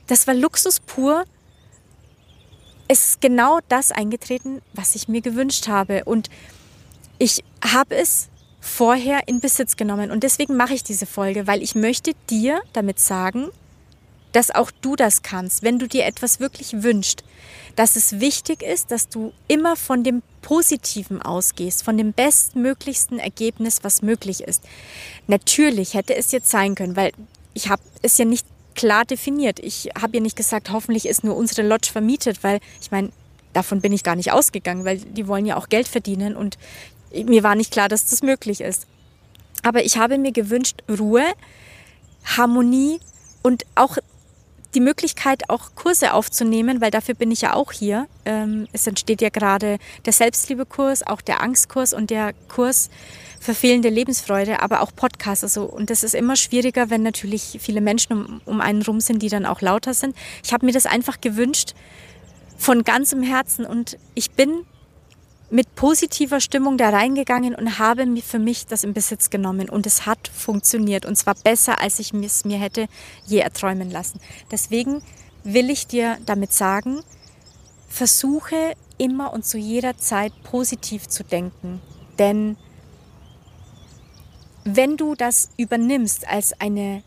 das 0.07 0.25
war 0.27 0.33
Luxus 0.33 0.79
pur 0.79 1.25
es 2.87 3.09
ist 3.09 3.21
genau 3.21 3.59
das 3.69 3.91
eingetreten, 3.91 4.61
was 4.73 4.95
ich 4.95 5.07
mir 5.07 5.21
gewünscht 5.21 5.67
habe. 5.67 6.03
Und 6.05 6.29
ich 7.17 7.43
habe 7.65 7.95
es 7.95 8.29
vorher 8.59 9.27
in 9.27 9.39
Besitz 9.39 9.75
genommen. 9.77 10.11
Und 10.11 10.23
deswegen 10.23 10.55
mache 10.55 10.73
ich 10.73 10.83
diese 10.83 11.05
Folge, 11.05 11.47
weil 11.47 11.61
ich 11.61 11.75
möchte 11.75 12.11
dir 12.29 12.61
damit 12.73 12.99
sagen, 12.99 13.49
dass 14.33 14.51
auch 14.51 14.71
du 14.81 14.95
das 14.95 15.21
kannst, 15.21 15.63
wenn 15.63 15.79
du 15.79 15.87
dir 15.87 16.05
etwas 16.05 16.39
wirklich 16.39 16.83
wünschst, 16.83 17.23
dass 17.75 17.95
es 17.95 18.19
wichtig 18.19 18.61
ist, 18.61 18.91
dass 18.91 19.07
du 19.07 19.31
immer 19.47 19.75
von 19.75 20.03
dem 20.03 20.21
Positiven 20.41 21.21
ausgehst, 21.21 21.83
von 21.83 21.97
dem 21.97 22.13
bestmöglichsten 22.13 23.19
Ergebnis, 23.19 23.79
was 23.83 24.01
möglich 24.01 24.41
ist. 24.41 24.63
Natürlich 25.27 25.93
hätte 25.93 26.15
es 26.15 26.31
jetzt 26.31 26.49
sein 26.49 26.75
können, 26.75 26.95
weil 26.95 27.13
ich 27.53 27.69
habe 27.69 27.81
es 28.01 28.17
ja 28.17 28.25
nicht 28.25 28.45
klar 28.75 29.05
definiert. 29.05 29.59
Ich 29.59 29.89
habe 29.99 30.17
ihr 30.17 30.21
nicht 30.21 30.35
gesagt, 30.35 30.71
hoffentlich 30.71 31.07
ist 31.07 31.23
nur 31.23 31.35
unsere 31.35 31.67
Lodge 31.67 31.89
vermietet, 31.91 32.43
weil 32.43 32.59
ich 32.81 32.91
meine, 32.91 33.11
davon 33.53 33.81
bin 33.81 33.93
ich 33.93 34.03
gar 34.03 34.15
nicht 34.15 34.31
ausgegangen, 34.31 34.83
weil 34.85 34.97
die 34.97 35.27
wollen 35.27 35.45
ja 35.45 35.57
auch 35.57 35.69
Geld 35.69 35.87
verdienen 35.87 36.35
und 36.35 36.57
mir 37.13 37.43
war 37.43 37.55
nicht 37.55 37.71
klar, 37.71 37.89
dass 37.89 38.05
das 38.05 38.23
möglich 38.23 38.61
ist. 38.61 38.87
Aber 39.61 39.85
ich 39.85 39.97
habe 39.97 40.17
mir 40.17 40.31
gewünscht, 40.31 40.83
Ruhe, 40.89 41.23
Harmonie 42.25 42.99
und 43.43 43.65
auch 43.75 43.97
die 44.75 44.79
Möglichkeit, 44.79 45.49
auch 45.49 45.75
Kurse 45.75 46.13
aufzunehmen, 46.13 46.81
weil 46.81 46.91
dafür 46.91 47.15
bin 47.15 47.31
ich 47.31 47.41
ja 47.41 47.53
auch 47.53 47.71
hier. 47.71 48.07
Ähm, 48.25 48.67
es 48.73 48.87
entsteht 48.87 49.21
ja 49.21 49.29
gerade 49.29 49.77
der 50.05 50.13
Selbstliebekurs, 50.13 51.05
auch 51.05 51.21
der 51.21 51.41
Angstkurs 51.41 51.93
und 51.93 52.09
der 52.09 52.33
Kurs 52.47 52.89
für 53.39 53.53
fehlende 53.53 53.89
Lebensfreude, 53.89 54.61
aber 54.61 54.81
auch 54.81 54.95
Podcasts. 54.95 55.43
Also, 55.43 55.63
und 55.63 55.89
das 55.89 56.03
ist 56.03 56.15
immer 56.15 56.35
schwieriger, 56.35 56.89
wenn 56.89 57.03
natürlich 57.03 57.59
viele 57.61 57.81
Menschen 57.81 58.13
um, 58.13 58.41
um 58.45 58.61
einen 58.61 58.81
rum 58.81 58.99
sind, 58.99 59.21
die 59.21 59.29
dann 59.29 59.45
auch 59.45 59.61
lauter 59.61 59.93
sind. 59.93 60.15
Ich 60.43 60.53
habe 60.53 60.65
mir 60.65 60.71
das 60.71 60.85
einfach 60.85 61.21
gewünscht 61.21 61.73
von 62.57 62.83
ganzem 62.83 63.21
Herzen 63.23 63.65
und 63.65 63.97
ich 64.15 64.31
bin 64.31 64.65
mit 65.49 65.75
positiver 65.75 66.39
Stimmung 66.39 66.77
da 66.77 66.89
reingegangen 66.89 67.53
und 67.53 67.77
habe 67.77 68.05
mir 68.05 68.23
für 68.23 68.39
mich 68.39 68.65
das 68.65 68.83
in 68.83 68.93
Besitz 68.93 69.29
genommen. 69.29 69.69
Und 69.69 69.85
es 69.85 70.05
hat 70.05 70.27
funktioniert. 70.27 71.05
Und 71.05 71.15
zwar 71.15 71.35
besser, 71.35 71.79
als 71.81 71.99
ich 71.99 72.13
es 72.13 72.45
mir 72.45 72.57
hätte 72.57 72.87
je 73.25 73.39
erträumen 73.39 73.91
lassen. 73.91 74.19
Deswegen 74.51 75.03
will 75.43 75.69
ich 75.69 75.87
dir 75.87 76.17
damit 76.25 76.53
sagen, 76.53 77.01
versuche 77.87 78.73
immer 78.97 79.33
und 79.33 79.45
zu 79.45 79.57
jeder 79.57 79.97
Zeit 79.97 80.33
positiv 80.43 81.07
zu 81.07 81.23
denken. 81.23 81.81
Denn 82.17 82.57
wenn 84.63 84.97
du 84.97 85.13
das 85.15 85.49
übernimmst 85.57 86.27
als 86.27 86.59
eine 86.59 87.03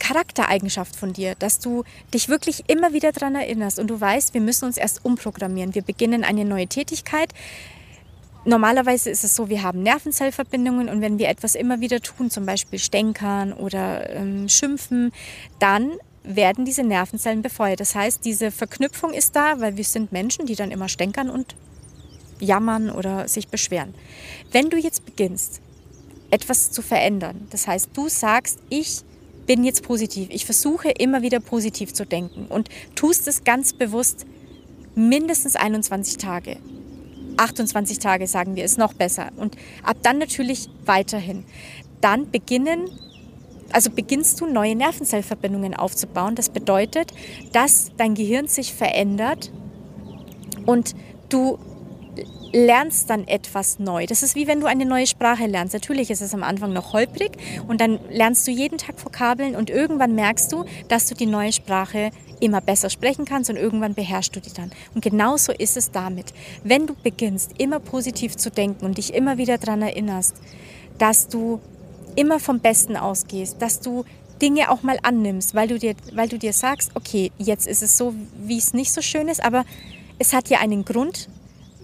Charaktereigenschaft 0.00 0.96
von 0.96 1.12
dir, 1.12 1.36
dass 1.36 1.60
du 1.60 1.84
dich 2.12 2.28
wirklich 2.28 2.64
immer 2.68 2.92
wieder 2.92 3.12
daran 3.12 3.36
erinnerst 3.36 3.78
und 3.78 3.86
du 3.86 4.00
weißt, 4.00 4.34
wir 4.34 4.40
müssen 4.40 4.64
uns 4.64 4.76
erst 4.76 5.04
umprogrammieren. 5.04 5.76
Wir 5.76 5.82
beginnen 5.82 6.24
eine 6.24 6.44
neue 6.44 6.66
Tätigkeit. 6.66 7.32
Normalerweise 8.44 9.10
ist 9.10 9.22
es 9.22 9.36
so, 9.36 9.48
wir 9.48 9.62
haben 9.62 9.82
Nervenzellverbindungen 9.82 10.88
und 10.88 11.00
wenn 11.02 11.18
wir 11.18 11.28
etwas 11.28 11.54
immer 11.54 11.80
wieder 11.80 12.00
tun, 12.00 12.30
zum 12.30 12.46
Beispiel 12.46 12.78
stänkern 12.78 13.52
oder 13.52 14.10
ähm, 14.10 14.48
schimpfen, 14.48 15.12
dann 15.58 15.92
werden 16.24 16.64
diese 16.64 16.82
Nervenzellen 16.82 17.42
befeuert. 17.42 17.80
Das 17.80 17.94
heißt, 17.94 18.24
diese 18.24 18.50
Verknüpfung 18.50 19.12
ist 19.12 19.36
da, 19.36 19.60
weil 19.60 19.76
wir 19.76 19.84
sind 19.84 20.10
Menschen, 20.10 20.46
die 20.46 20.54
dann 20.54 20.70
immer 20.70 20.88
stänkern 20.88 21.30
und 21.30 21.54
jammern 22.40 22.90
oder 22.90 23.28
sich 23.28 23.48
beschweren. 23.48 23.94
Wenn 24.50 24.70
du 24.70 24.78
jetzt 24.78 25.04
beginnst, 25.04 25.60
etwas 26.30 26.70
zu 26.70 26.82
verändern. 26.82 27.46
Das 27.50 27.66
heißt, 27.66 27.90
du 27.92 28.08
sagst, 28.08 28.60
ich 28.68 29.02
bin 29.50 29.64
jetzt 29.64 29.82
positiv. 29.82 30.28
Ich 30.30 30.44
versuche 30.44 30.90
immer 30.90 31.22
wieder 31.22 31.40
positiv 31.40 31.92
zu 31.92 32.06
denken 32.06 32.46
und 32.48 32.68
tust 32.94 33.26
es 33.26 33.42
ganz 33.42 33.72
bewusst 33.72 34.24
mindestens 34.94 35.56
21 35.56 36.18
Tage. 36.18 36.58
28 37.36 37.98
Tage 37.98 38.28
sagen 38.28 38.54
wir, 38.54 38.64
ist 38.64 38.78
noch 38.78 38.92
besser. 38.92 39.32
Und 39.36 39.56
ab 39.82 39.96
dann 40.04 40.18
natürlich 40.18 40.68
weiterhin. 40.84 41.42
Dann 42.00 42.30
beginnen, 42.30 42.90
also 43.72 43.90
beginnst 43.90 44.40
du 44.40 44.46
neue 44.46 44.76
Nervenzellverbindungen 44.76 45.74
aufzubauen. 45.74 46.36
Das 46.36 46.50
bedeutet, 46.50 47.12
dass 47.52 47.90
dein 47.96 48.14
Gehirn 48.14 48.46
sich 48.46 48.72
verändert 48.72 49.50
und 50.64 50.94
du 51.28 51.58
lernst 52.52 53.10
dann 53.10 53.26
etwas 53.28 53.78
neu. 53.78 54.06
Das 54.06 54.22
ist 54.22 54.34
wie 54.34 54.46
wenn 54.46 54.60
du 54.60 54.66
eine 54.66 54.84
neue 54.84 55.06
Sprache 55.06 55.46
lernst. 55.46 55.74
Natürlich 55.74 56.10
ist 56.10 56.20
es 56.20 56.34
am 56.34 56.42
Anfang 56.42 56.72
noch 56.72 56.92
holprig 56.92 57.32
und 57.68 57.80
dann 57.80 57.98
lernst 58.10 58.46
du 58.46 58.50
jeden 58.50 58.78
Tag 58.78 59.04
Vokabeln 59.04 59.54
und 59.54 59.70
irgendwann 59.70 60.14
merkst 60.14 60.52
du, 60.52 60.64
dass 60.88 61.06
du 61.06 61.14
die 61.14 61.26
neue 61.26 61.52
Sprache 61.52 62.10
immer 62.40 62.60
besser 62.60 62.90
sprechen 62.90 63.24
kannst 63.24 63.50
und 63.50 63.56
irgendwann 63.56 63.94
beherrschst 63.94 64.34
du 64.34 64.40
die 64.40 64.52
dann. 64.52 64.72
Und 64.94 65.02
genauso 65.02 65.52
ist 65.52 65.76
es 65.76 65.90
damit. 65.90 66.32
Wenn 66.64 66.86
du 66.86 66.94
beginnst, 66.94 67.52
immer 67.58 67.80
positiv 67.80 68.36
zu 68.36 68.50
denken 68.50 68.84
und 68.84 68.98
dich 68.98 69.14
immer 69.14 69.38
wieder 69.38 69.58
daran 69.58 69.82
erinnerst, 69.82 70.34
dass 70.98 71.28
du 71.28 71.60
immer 72.16 72.40
vom 72.40 72.60
Besten 72.60 72.96
ausgehst, 72.96 73.62
dass 73.62 73.80
du 73.80 74.04
Dinge 74.42 74.70
auch 74.70 74.82
mal 74.82 74.98
annimmst, 75.02 75.54
weil 75.54 75.68
du 75.68 75.78
dir, 75.78 75.94
weil 76.14 76.28
du 76.28 76.38
dir 76.38 76.52
sagst, 76.52 76.90
okay, 76.94 77.30
jetzt 77.38 77.66
ist 77.66 77.82
es 77.82 77.96
so, 77.96 78.14
wie 78.42 78.58
es 78.58 78.72
nicht 78.72 78.92
so 78.92 79.02
schön 79.02 79.28
ist, 79.28 79.44
aber 79.44 79.64
es 80.18 80.32
hat 80.32 80.48
ja 80.48 80.60
einen 80.60 80.84
Grund, 80.84 81.28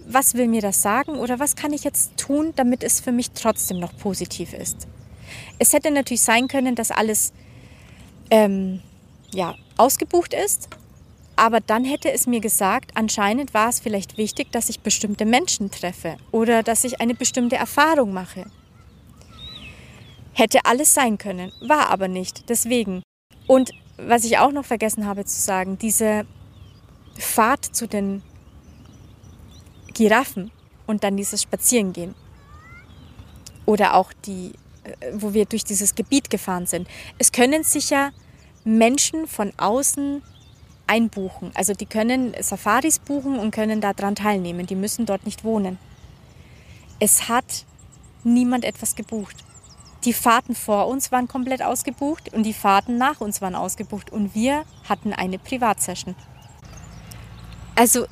was 0.07 0.35
will 0.35 0.47
mir 0.47 0.61
das 0.61 0.81
sagen 0.81 1.17
oder 1.17 1.39
was 1.39 1.55
kann 1.55 1.73
ich 1.73 1.83
jetzt 1.83 2.17
tun, 2.17 2.53
damit 2.55 2.83
es 2.83 2.99
für 2.99 3.11
mich 3.11 3.31
trotzdem 3.31 3.79
noch 3.79 3.95
positiv 3.97 4.53
ist. 4.53 4.87
Es 5.59 5.73
hätte 5.73 5.91
natürlich 5.91 6.21
sein 6.21 6.47
können, 6.47 6.75
dass 6.75 6.91
alles 6.91 7.33
ähm, 8.29 8.81
ja, 9.31 9.55
ausgebucht 9.77 10.33
ist, 10.33 10.69
aber 11.35 11.59
dann 11.59 11.83
hätte 11.83 12.11
es 12.11 12.25
mir 12.25 12.39
gesagt, 12.39 12.91
anscheinend 12.95 13.53
war 13.53 13.69
es 13.69 13.79
vielleicht 13.79 14.17
wichtig, 14.17 14.51
dass 14.51 14.69
ich 14.69 14.79
bestimmte 14.79 15.25
Menschen 15.25 15.69
treffe 15.71 16.17
oder 16.31 16.63
dass 16.63 16.83
ich 16.83 17.01
eine 17.01 17.13
bestimmte 17.13 17.57
Erfahrung 17.57 18.13
mache. 18.13 18.45
Hätte 20.33 20.65
alles 20.65 20.93
sein 20.93 21.17
können, 21.17 21.51
war 21.61 21.89
aber 21.89 22.07
nicht. 22.07 22.49
Deswegen. 22.49 23.03
Und 23.47 23.71
was 23.97 24.23
ich 24.23 24.37
auch 24.37 24.51
noch 24.51 24.65
vergessen 24.65 25.05
habe 25.05 25.25
zu 25.25 25.39
sagen, 25.39 25.77
diese 25.77 26.25
Fahrt 27.17 27.65
zu 27.65 27.87
den 27.87 28.21
Giraffen 29.97 30.51
und 30.85 31.03
dann 31.03 31.17
dieses 31.17 31.41
Spazierengehen. 31.41 32.13
Oder 33.65 33.95
auch 33.95 34.13
die, 34.25 34.53
äh, 34.83 35.11
wo 35.13 35.33
wir 35.33 35.45
durch 35.45 35.63
dieses 35.63 35.95
Gebiet 35.95 36.29
gefahren 36.29 36.67
sind. 36.67 36.87
Es 37.17 37.31
können 37.31 37.63
sich 37.63 37.89
ja 37.89 38.11
Menschen 38.63 39.27
von 39.27 39.51
außen 39.57 40.21
einbuchen. 40.85 41.51
Also 41.55 41.73
die 41.73 41.85
können 41.85 42.33
Safaris 42.39 42.99
buchen 42.99 43.39
und 43.39 43.51
können 43.51 43.81
daran 43.81 44.15
teilnehmen. 44.15 44.67
Die 44.67 44.75
müssen 44.75 45.05
dort 45.05 45.25
nicht 45.25 45.43
wohnen. 45.43 45.77
Es 46.99 47.27
hat 47.27 47.65
niemand 48.23 48.65
etwas 48.65 48.95
gebucht. 48.95 49.35
Die 50.05 50.13
Fahrten 50.13 50.55
vor 50.55 50.87
uns 50.87 51.11
waren 51.11 51.27
komplett 51.27 51.61
ausgebucht 51.61 52.31
und 52.33 52.43
die 52.43 52.53
Fahrten 52.53 52.97
nach 52.97 53.19
uns 53.19 53.41
waren 53.41 53.55
ausgebucht 53.55 54.11
und 54.11 54.35
wir 54.35 54.63
hatten 54.87 55.11
eine 55.11 55.39
Privatsession. 55.39 56.15
Also 57.75 58.05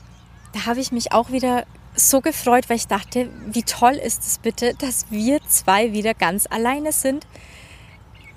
da 0.54 0.65
habe 0.65 0.80
ich 0.80 0.91
mich 0.91 1.12
auch 1.12 1.32
wieder 1.32 1.65
so 1.95 2.21
gefreut, 2.21 2.69
weil 2.69 2.77
ich 2.77 2.88
dachte, 2.88 3.29
wie 3.47 3.63
toll 3.63 3.93
ist 3.93 4.23
es 4.23 4.38
bitte, 4.38 4.73
dass 4.75 5.08
wir 5.10 5.39
zwei 5.47 5.93
wieder 5.93 6.13
ganz 6.13 6.47
alleine 6.49 6.91
sind. 6.91 7.25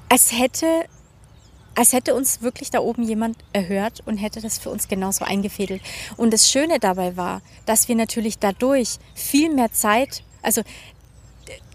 Als 0.09 0.33
hätte, 0.33 0.87
als 1.75 1.93
hätte 1.93 2.15
uns 2.15 2.41
wirklich 2.41 2.71
da 2.71 2.81
oben 2.81 3.03
jemand 3.03 3.37
erhört 3.53 4.03
und 4.07 4.17
hätte 4.17 4.41
das 4.41 4.59
für 4.59 4.71
uns 4.71 4.89
genauso 4.89 5.25
eingefädelt. 5.25 5.83
Und 6.17 6.33
das 6.33 6.51
Schöne 6.51 6.79
dabei 6.79 7.17
war, 7.17 7.43
dass 7.67 7.89
wir 7.89 7.97
natürlich 7.97 8.39
dadurch 8.39 8.99
viel 9.15 9.53
mehr 9.53 9.73
Zeit, 9.73 10.23
also 10.43 10.63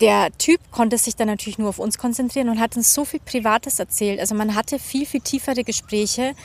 der 0.01 0.29
Typ 0.37 0.59
konnte 0.71 0.97
sich 0.97 1.15
dann 1.15 1.27
natürlich 1.27 1.57
nur 1.57 1.69
auf 1.69 1.79
uns 1.79 1.97
konzentrieren 1.97 2.49
und 2.49 2.59
hat 2.59 2.77
uns 2.77 2.93
so 2.93 3.05
viel 3.05 3.19
Privates 3.19 3.79
erzählt. 3.79 4.19
Also 4.19 4.35
man 4.35 4.55
hatte 4.55 4.79
viel, 4.79 5.05
viel 5.05 5.21
tiefere 5.21 5.63
Gespräche. 5.63 6.35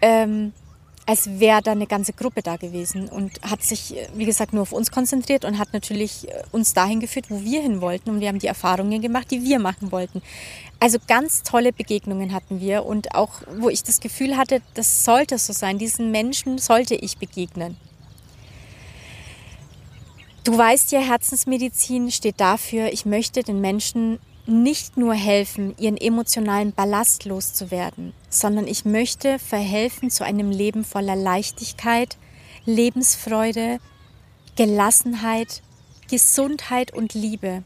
Ähm, 0.00 0.52
als 1.06 1.38
wäre 1.38 1.60
da 1.62 1.72
eine 1.72 1.86
ganze 1.86 2.12
Gruppe 2.12 2.42
da 2.42 2.56
gewesen 2.56 3.08
und 3.08 3.40
hat 3.42 3.62
sich, 3.62 3.94
wie 4.14 4.24
gesagt, 4.24 4.52
nur 4.52 4.62
auf 4.62 4.72
uns 4.72 4.90
konzentriert 4.90 5.44
und 5.44 5.58
hat 5.58 5.72
natürlich 5.72 6.28
äh, 6.28 6.42
uns 6.50 6.72
dahin 6.72 7.00
geführt, 7.00 7.26
wo 7.28 7.42
wir 7.42 7.60
hin 7.60 7.80
wollten 7.80 8.10
und 8.10 8.20
wir 8.20 8.28
haben 8.28 8.38
die 8.38 8.46
Erfahrungen 8.46 9.02
gemacht, 9.02 9.30
die 9.30 9.42
wir 9.42 9.58
machen 9.58 9.92
wollten. 9.92 10.22
Also 10.80 10.98
ganz 11.06 11.42
tolle 11.42 11.72
Begegnungen 11.72 12.32
hatten 12.32 12.60
wir 12.60 12.86
und 12.86 13.14
auch, 13.14 13.42
wo 13.58 13.68
ich 13.68 13.82
das 13.82 14.00
Gefühl 14.00 14.36
hatte, 14.36 14.62
das 14.74 15.04
sollte 15.04 15.38
so 15.38 15.52
sein, 15.52 15.78
diesen 15.78 16.10
Menschen 16.10 16.58
sollte 16.58 16.94
ich 16.94 17.18
begegnen. 17.18 17.76
Du 20.44 20.56
weißt 20.56 20.92
ja, 20.92 21.00
Herzensmedizin 21.00 22.10
steht 22.10 22.38
dafür, 22.38 22.92
ich 22.92 23.06
möchte 23.06 23.42
den 23.42 23.60
Menschen 23.60 24.18
nicht 24.46 24.96
nur 24.96 25.14
helfen, 25.14 25.74
ihren 25.78 25.96
emotionalen 25.96 26.72
Ballast 26.72 27.24
loszuwerden, 27.24 28.12
sondern 28.28 28.66
ich 28.66 28.84
möchte 28.84 29.38
verhelfen 29.38 30.10
zu 30.10 30.24
einem 30.24 30.50
Leben 30.50 30.84
voller 30.84 31.16
Leichtigkeit, 31.16 32.18
Lebensfreude, 32.66 33.78
Gelassenheit, 34.56 35.62
Gesundheit 36.10 36.92
und 36.92 37.14
Liebe. 37.14 37.62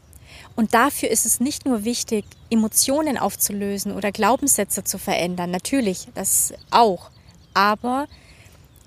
Und 0.55 0.73
dafür 0.73 1.09
ist 1.09 1.25
es 1.25 1.39
nicht 1.39 1.65
nur 1.65 1.83
wichtig, 1.83 2.25
Emotionen 2.49 3.17
aufzulösen 3.17 3.91
oder 3.91 4.11
Glaubenssätze 4.11 4.83
zu 4.83 4.97
verändern. 4.97 5.51
Natürlich, 5.51 6.07
das 6.13 6.53
auch. 6.71 7.11
Aber 7.53 8.07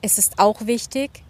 es 0.00 0.18
ist 0.18 0.38
auch 0.38 0.66
wichtig, 0.66 1.22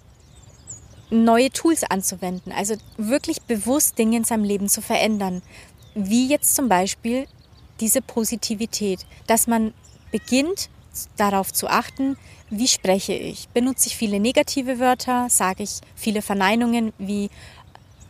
neue 1.10 1.50
Tools 1.50 1.84
anzuwenden. 1.84 2.52
Also 2.52 2.76
wirklich 2.96 3.42
bewusst 3.42 3.98
Dinge 3.98 4.18
in 4.18 4.24
seinem 4.24 4.44
Leben 4.44 4.68
zu 4.68 4.80
verändern 4.80 5.42
wie 5.94 6.28
jetzt 6.28 6.54
zum 6.54 6.68
Beispiel 6.68 7.26
diese 7.80 8.00
Positivität, 8.00 9.06
dass 9.26 9.46
man 9.46 9.74
beginnt 10.10 10.70
darauf 11.16 11.52
zu 11.52 11.68
achten, 11.68 12.16
wie 12.50 12.68
spreche 12.68 13.14
ich. 13.14 13.48
Benutze 13.48 13.88
ich 13.88 13.96
viele 13.96 14.20
negative 14.20 14.78
Wörter, 14.78 15.28
sage 15.30 15.62
ich 15.62 15.80
viele 15.94 16.22
Verneinungen 16.22 16.92
wie 16.98 17.30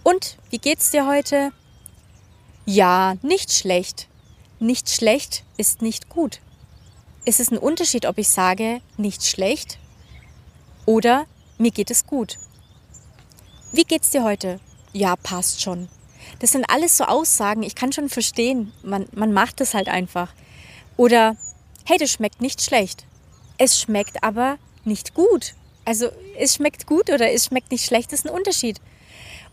und 0.03 0.37
wie 0.51 0.59
geht's 0.59 0.91
dir 0.91 1.07
heute? 1.07 1.53
Ja, 2.67 3.15
nicht 3.23 3.53
schlecht. 3.53 4.09
Nicht 4.59 4.91
schlecht 4.91 5.45
ist 5.57 5.81
nicht 5.81 6.09
gut. 6.09 6.41
Es 7.25 7.39
ist 7.39 7.53
ein 7.53 7.59
Unterschied, 7.59 8.07
ob 8.07 8.19
ich 8.19 8.29
sage 8.29 8.81
nicht 8.97 9.25
schlecht 9.25 9.79
oder 10.87 11.27
mir 11.59 11.71
geht 11.71 11.91
es 11.91 12.07
gut. 12.07 12.39
Wie 13.71 13.85
geht's 13.85 14.11
dir 14.11 14.25
heute? 14.25 14.59
Ja, 14.93 15.15
passt 15.17 15.63
schon. 15.63 15.89
Das 16.43 16.51
sind 16.51 16.65
alles 16.69 16.97
so 16.97 17.05
Aussagen, 17.05 17.63
ich 17.63 17.77
kann 17.77 17.93
schon 17.93 18.09
verstehen, 18.09 18.73
man, 18.83 19.07
man 19.15 19.33
macht 19.33 19.61
es 19.61 19.75
halt 19.75 19.87
einfach. 19.87 20.35
Oder, 20.97 21.37
hey, 21.85 21.99
das 21.99 22.11
schmeckt 22.11 22.41
nicht 22.41 22.61
schlecht. 22.61 23.05
Es 23.59 23.81
schmeckt 23.81 24.25
aber 24.25 24.59
nicht 24.85 25.15
gut. 25.15 25.55
Also 25.85 26.09
es 26.37 26.57
schmeckt 26.57 26.89
gut 26.89 27.11
oder 27.11 27.31
es 27.31 27.45
schmeckt 27.45 27.71
nicht 27.71 27.85
schlecht, 27.85 28.13
ist 28.13 28.27
ein 28.27 28.35
Unterschied. 28.35 28.81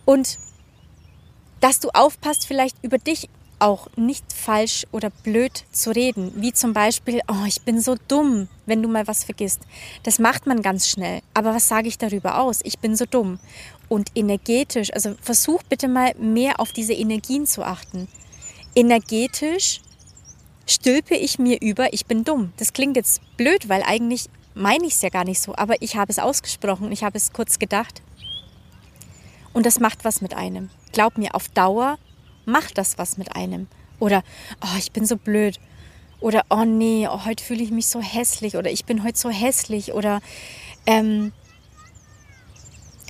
Und 0.04 0.40
dass 1.60 1.80
du 1.80 1.90
aufpasst, 1.90 2.48
vielleicht 2.48 2.76
über 2.82 2.98
dich 2.98 3.30
auch 3.60 3.88
nicht 3.96 4.34
falsch 4.34 4.88
oder 4.92 5.12
blöd 5.12 5.66
zu 5.72 5.92
reden, 5.92 6.32
wie 6.38 6.54
zum 6.54 6.74
Beispiel, 6.74 7.22
oh, 7.28 7.46
ich 7.46 7.62
bin 7.62 7.82
so 7.82 7.98
dumm, 8.08 8.48
wenn 8.66 8.82
du 8.82 8.90
mal 8.90 9.06
was 9.06 9.24
vergisst. 9.24 9.62
Das 10.02 10.18
macht 10.18 10.48
man 10.48 10.64
ganz 10.64 10.88
schnell. 10.88 11.22
Aber 11.36 11.54
was 11.54 11.68
sage 11.68 11.88
ich 11.88 12.00
darüber 12.00 12.40
aus? 12.40 12.62
Ich 12.64 12.80
bin 12.80 12.96
so 12.96 13.06
dumm 13.06 13.38
und 13.90 14.12
energetisch, 14.16 14.94
also 14.94 15.16
versuch 15.22 15.64
bitte 15.64 15.88
mal 15.88 16.14
mehr 16.16 16.60
auf 16.60 16.72
diese 16.72 16.94
Energien 16.94 17.46
zu 17.46 17.64
achten. 17.64 18.08
Energetisch 18.76 19.82
stülpe 20.68 21.16
ich 21.16 21.40
mir 21.40 21.60
über, 21.62 21.92
ich 21.94 22.06
bin 22.06 22.24
dumm. 22.24 22.54
Das 22.58 22.74
klingt 22.74 22.96
jetzt 22.96 23.22
blöd, 23.36 23.68
weil 23.68 23.84
eigentlich 23.84 24.30
meine 24.54 24.86
ich 24.86 24.94
es 24.94 25.02
ja 25.02 25.10
gar 25.10 25.26
nicht 25.26 25.42
so, 25.42 25.56
aber 25.56 25.82
ich 25.82 25.96
habe 25.96 26.12
es 26.12 26.20
ausgesprochen, 26.20 26.92
ich 26.92 27.04
habe 27.04 27.18
es 27.18 27.34
kurz 27.34 27.60
gedacht. 27.60 28.02
Und 29.54 29.66
das 29.66 29.80
macht 29.80 30.06
was 30.06 30.22
mit 30.22 30.36
einem. 30.36 30.70
Glaub 30.94 31.18
mir, 31.18 31.34
auf 31.34 31.50
Dauer 31.50 31.98
macht 32.46 32.78
das 32.78 32.98
was 32.98 33.18
mit 33.18 33.36
einem. 33.36 33.68
Oder, 34.00 34.24
oh, 34.62 34.78
ich 34.78 34.92
bin 34.92 35.06
so 35.06 35.18
blöd. 35.18 35.60
Oder, 36.20 36.44
oh 36.50 36.66
nee, 36.66 37.08
oh, 37.10 37.26
heute 37.26 37.44
fühle 37.44 37.64
ich 37.64 37.72
mich 37.72 37.88
so 37.88 38.02
hässlich. 38.02 38.56
Oder 38.56 38.72
ich 38.72 38.86
bin 38.86 39.04
heute 39.04 39.18
so 39.18 39.30
hässlich. 39.30 39.94
Oder, 39.94 40.22
ähm, 40.86 41.32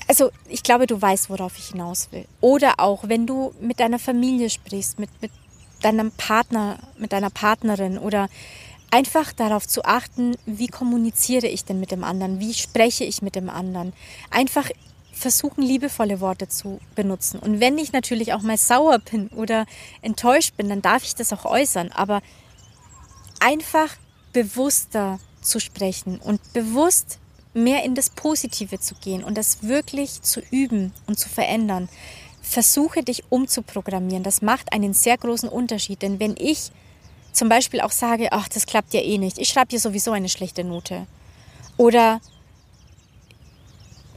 also 0.09 0.31
ich 0.47 0.63
glaube, 0.63 0.87
du 0.87 0.99
weißt, 0.99 1.29
worauf 1.29 1.57
ich 1.59 1.67
hinaus 1.67 2.11
will. 2.11 2.25
Oder 2.41 2.79
auch, 2.79 3.07
wenn 3.07 3.27
du 3.27 3.53
mit 3.61 3.79
deiner 3.79 3.99
Familie 3.99 4.49
sprichst, 4.49 4.97
mit, 4.97 5.09
mit 5.21 5.31
deinem 5.83 6.11
Partner, 6.11 6.79
mit 6.97 7.13
deiner 7.13 7.29
Partnerin 7.29 7.99
oder 7.99 8.27
einfach 8.89 9.31
darauf 9.33 9.67
zu 9.67 9.85
achten, 9.85 10.35
wie 10.47 10.67
kommuniziere 10.67 11.45
ich 11.45 11.63
denn 11.63 11.79
mit 11.79 11.91
dem 11.91 12.03
anderen, 12.03 12.39
wie 12.39 12.55
spreche 12.55 13.03
ich 13.03 13.21
mit 13.21 13.35
dem 13.35 13.51
anderen. 13.51 13.93
Einfach 14.31 14.71
versuchen, 15.13 15.61
liebevolle 15.61 16.21
Worte 16.21 16.47
zu 16.47 16.79
benutzen. 16.95 17.39
Und 17.39 17.59
wenn 17.59 17.77
ich 17.77 17.91
natürlich 17.91 18.33
auch 18.33 18.41
mal 18.41 18.57
sauer 18.57 18.97
bin 18.97 19.27
oder 19.27 19.67
enttäuscht 20.01 20.57
bin, 20.57 20.69
dann 20.69 20.81
darf 20.81 21.03
ich 21.03 21.13
das 21.13 21.31
auch 21.33 21.45
äußern. 21.45 21.91
Aber 21.91 22.23
einfach 23.39 23.95
bewusster 24.33 25.19
zu 25.41 25.59
sprechen 25.59 26.19
und 26.19 26.41
bewusst 26.53 27.18
mehr 27.53 27.83
in 27.83 27.95
das 27.95 28.09
Positive 28.09 28.79
zu 28.79 28.95
gehen 28.95 29.23
und 29.23 29.37
das 29.37 29.63
wirklich 29.63 30.21
zu 30.21 30.41
üben 30.51 30.93
und 31.07 31.17
zu 31.19 31.29
verändern. 31.29 31.89
Versuche 32.41 33.03
dich 33.03 33.23
umzuprogrammieren. 33.29 34.23
Das 34.23 34.41
macht 34.41 34.71
einen 34.73 34.93
sehr 34.93 35.17
großen 35.17 35.49
Unterschied. 35.49 36.01
Denn 36.01 36.19
wenn 36.19 36.35
ich 36.37 36.71
zum 37.31 37.49
Beispiel 37.49 37.81
auch 37.81 37.91
sage, 37.91 38.31
ach, 38.31 38.49
das 38.49 38.65
klappt 38.65 38.93
ja 38.93 39.01
eh 39.01 39.17
nicht, 39.17 39.37
ich 39.37 39.49
schreibe 39.49 39.67
dir 39.67 39.79
sowieso 39.79 40.11
eine 40.11 40.29
schlechte 40.29 40.63
Note. 40.63 41.05
Oder 41.77 42.21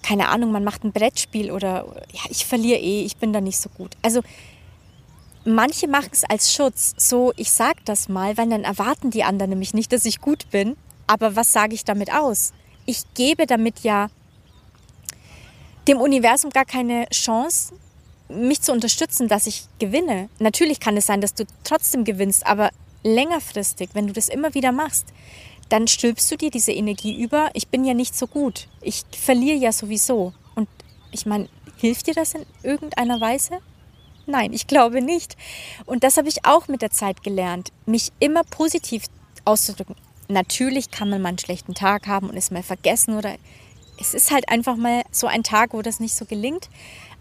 keine 0.02 0.28
Ahnung, 0.28 0.50
man 0.50 0.64
macht 0.64 0.84
ein 0.84 0.92
Brettspiel 0.92 1.50
oder 1.50 1.86
ja, 2.12 2.20
ich 2.28 2.44
verliere 2.44 2.80
eh, 2.80 3.04
ich 3.04 3.16
bin 3.16 3.32
da 3.32 3.40
nicht 3.40 3.58
so 3.58 3.68
gut. 3.68 3.96
Also 4.02 4.22
manche 5.44 5.88
machen 5.88 6.10
es 6.12 6.24
als 6.24 6.52
Schutz, 6.52 6.94
so 6.96 7.32
ich 7.36 7.52
sage 7.52 7.80
das 7.84 8.08
mal, 8.08 8.36
weil 8.36 8.48
dann 8.48 8.64
erwarten 8.64 9.10
die 9.10 9.24
anderen 9.24 9.50
nämlich 9.50 9.74
nicht, 9.74 9.92
dass 9.92 10.04
ich 10.04 10.20
gut 10.20 10.50
bin. 10.50 10.76
Aber 11.06 11.36
was 11.36 11.52
sage 11.52 11.74
ich 11.74 11.84
damit 11.84 12.12
aus? 12.12 12.52
Ich 12.86 13.02
gebe 13.14 13.46
damit 13.46 13.80
ja 13.80 14.10
dem 15.88 16.00
Universum 16.00 16.50
gar 16.50 16.64
keine 16.64 17.08
Chance, 17.10 17.74
mich 18.28 18.62
zu 18.62 18.72
unterstützen, 18.72 19.28
dass 19.28 19.46
ich 19.46 19.64
gewinne. 19.78 20.28
Natürlich 20.38 20.80
kann 20.80 20.96
es 20.96 21.06
sein, 21.06 21.20
dass 21.20 21.34
du 21.34 21.44
trotzdem 21.64 22.04
gewinnst, 22.04 22.46
aber 22.46 22.70
längerfristig, 23.02 23.90
wenn 23.94 24.06
du 24.06 24.12
das 24.12 24.28
immer 24.28 24.54
wieder 24.54 24.72
machst, 24.72 25.06
dann 25.68 25.88
stülpst 25.88 26.30
du 26.30 26.36
dir 26.36 26.50
diese 26.50 26.72
Energie 26.72 27.20
über, 27.20 27.50
ich 27.54 27.68
bin 27.68 27.84
ja 27.84 27.94
nicht 27.94 28.16
so 28.16 28.26
gut, 28.26 28.68
ich 28.80 29.04
verliere 29.10 29.56
ja 29.56 29.72
sowieso. 29.72 30.32
Und 30.54 30.68
ich 31.10 31.26
meine, 31.26 31.48
hilft 31.78 32.06
dir 32.06 32.14
das 32.14 32.34
in 32.34 32.44
irgendeiner 32.62 33.20
Weise? 33.20 33.58
Nein, 34.26 34.52
ich 34.52 34.66
glaube 34.66 35.02
nicht. 35.02 35.36
Und 35.84 36.04
das 36.04 36.16
habe 36.16 36.28
ich 36.28 36.44
auch 36.44 36.68
mit 36.68 36.82
der 36.82 36.90
Zeit 36.90 37.22
gelernt, 37.22 37.72
mich 37.86 38.12
immer 38.20 38.44
positiv 38.44 39.04
auszudrücken. 39.44 39.96
Natürlich 40.32 40.90
kann 40.90 41.10
man 41.10 41.20
mal 41.20 41.28
einen 41.30 41.38
schlechten 41.38 41.74
Tag 41.74 42.06
haben 42.06 42.30
und 42.30 42.36
es 42.36 42.50
mal 42.50 42.62
vergessen 42.62 43.16
oder 43.16 43.36
es 44.00 44.14
ist 44.14 44.30
halt 44.30 44.48
einfach 44.48 44.76
mal 44.76 45.02
so 45.10 45.26
ein 45.26 45.42
Tag, 45.42 45.74
wo 45.74 45.82
das 45.82 46.00
nicht 46.00 46.16
so 46.16 46.24
gelingt. 46.24 46.70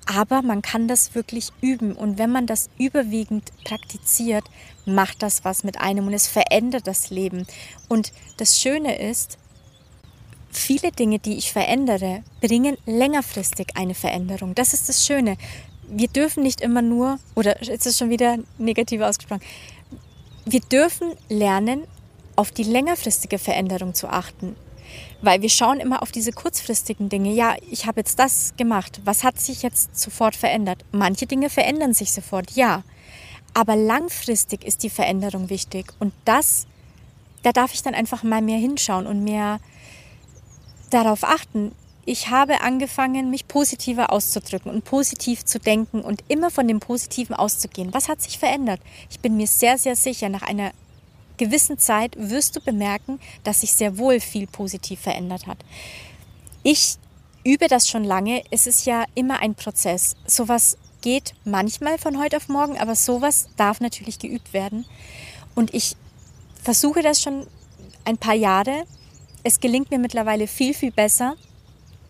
Aber 0.05 0.41
man 0.41 0.61
kann 0.61 0.87
das 0.87 1.13
wirklich 1.13 1.49
üben. 1.61 1.93
Und 1.93 2.17
wenn 2.17 2.31
man 2.31 2.47
das 2.47 2.69
überwiegend 2.79 3.51
praktiziert, 3.65 4.45
macht 4.85 5.21
das 5.21 5.45
was 5.45 5.63
mit 5.63 5.79
einem 5.79 6.07
und 6.07 6.13
es 6.13 6.27
verändert 6.27 6.87
das 6.87 7.11
Leben. 7.11 7.45
Und 7.87 8.11
das 8.37 8.59
Schöne 8.59 8.97
ist, 8.97 9.37
viele 10.49 10.91
Dinge, 10.91 11.19
die 11.19 11.37
ich 11.37 11.51
verändere, 11.51 12.23
bringen 12.39 12.77
längerfristig 12.85 13.75
eine 13.75 13.93
Veränderung. 13.93 14.55
Das 14.55 14.73
ist 14.73 14.89
das 14.89 15.05
Schöne. 15.05 15.37
Wir 15.87 16.07
dürfen 16.07 16.43
nicht 16.43 16.61
immer 16.61 16.81
nur, 16.81 17.19
oder 17.35 17.61
jetzt 17.61 17.85
ist 17.85 17.99
schon 17.99 18.09
wieder 18.09 18.37
negativ 18.57 19.01
ausgesprochen, 19.01 19.43
wir 20.45 20.61
dürfen 20.61 21.11
lernen, 21.29 21.83
auf 22.35 22.51
die 22.51 22.63
längerfristige 22.63 23.37
Veränderung 23.37 23.93
zu 23.93 24.07
achten. 24.07 24.55
Weil 25.21 25.41
wir 25.41 25.49
schauen 25.49 25.79
immer 25.79 26.01
auf 26.01 26.11
diese 26.11 26.31
kurzfristigen 26.31 27.09
Dinge. 27.09 27.31
Ja, 27.31 27.55
ich 27.69 27.85
habe 27.85 27.99
jetzt 28.01 28.19
das 28.19 28.53
gemacht. 28.57 29.01
Was 29.05 29.23
hat 29.23 29.39
sich 29.39 29.61
jetzt 29.61 29.97
sofort 29.97 30.35
verändert? 30.35 30.83
Manche 30.91 31.27
Dinge 31.27 31.49
verändern 31.49 31.93
sich 31.93 32.11
sofort, 32.11 32.51
ja. 32.51 32.83
Aber 33.53 33.75
langfristig 33.75 34.63
ist 34.63 34.83
die 34.83 34.89
Veränderung 34.89 35.49
wichtig. 35.49 35.93
Und 35.99 36.13
das, 36.25 36.65
da 37.43 37.51
darf 37.51 37.73
ich 37.73 37.83
dann 37.83 37.93
einfach 37.93 38.23
mal 38.23 38.41
mehr 38.41 38.57
hinschauen 38.57 39.07
und 39.07 39.23
mehr 39.23 39.59
darauf 40.89 41.23
achten. 41.23 41.73
Ich 42.05 42.29
habe 42.29 42.61
angefangen, 42.61 43.29
mich 43.29 43.47
positiver 43.47 44.11
auszudrücken 44.11 44.71
und 44.71 44.83
positiv 44.83 45.45
zu 45.45 45.59
denken 45.59 46.01
und 46.01 46.23
immer 46.29 46.49
von 46.49 46.67
dem 46.67 46.79
Positiven 46.79 47.35
auszugehen. 47.35 47.93
Was 47.93 48.09
hat 48.09 48.21
sich 48.21 48.39
verändert? 48.39 48.81
Ich 49.09 49.19
bin 49.19 49.37
mir 49.37 49.47
sehr, 49.47 49.77
sehr 49.77 49.95
sicher, 49.95 50.27
nach 50.29 50.41
einer 50.41 50.71
gewissen 51.41 51.79
Zeit 51.79 52.15
wirst 52.17 52.55
du 52.55 52.61
bemerken, 52.61 53.19
dass 53.43 53.61
sich 53.61 53.73
sehr 53.73 53.97
wohl 53.97 54.19
viel 54.19 54.45
positiv 54.45 54.99
verändert 54.99 55.47
hat. 55.47 55.57
Ich 56.61 56.97
übe 57.43 57.67
das 57.67 57.89
schon 57.89 58.03
lange. 58.03 58.43
Es 58.51 58.67
ist 58.67 58.85
ja 58.85 59.05
immer 59.15 59.39
ein 59.39 59.55
Prozess. 59.55 60.15
Sowas 60.27 60.77
geht 61.01 61.33
manchmal 61.43 61.97
von 61.97 62.19
heute 62.19 62.37
auf 62.37 62.47
morgen, 62.47 62.77
aber 62.77 62.93
sowas 62.93 63.47
darf 63.57 63.79
natürlich 63.79 64.19
geübt 64.19 64.53
werden. 64.53 64.85
Und 65.55 65.73
ich 65.73 65.95
versuche 66.61 67.01
das 67.01 67.19
schon 67.19 67.47
ein 68.05 68.19
paar 68.19 68.35
Jahre. 68.35 68.83
Es 69.41 69.59
gelingt 69.59 69.89
mir 69.89 69.97
mittlerweile 69.97 70.45
viel, 70.45 70.75
viel 70.75 70.91
besser. 70.91 71.35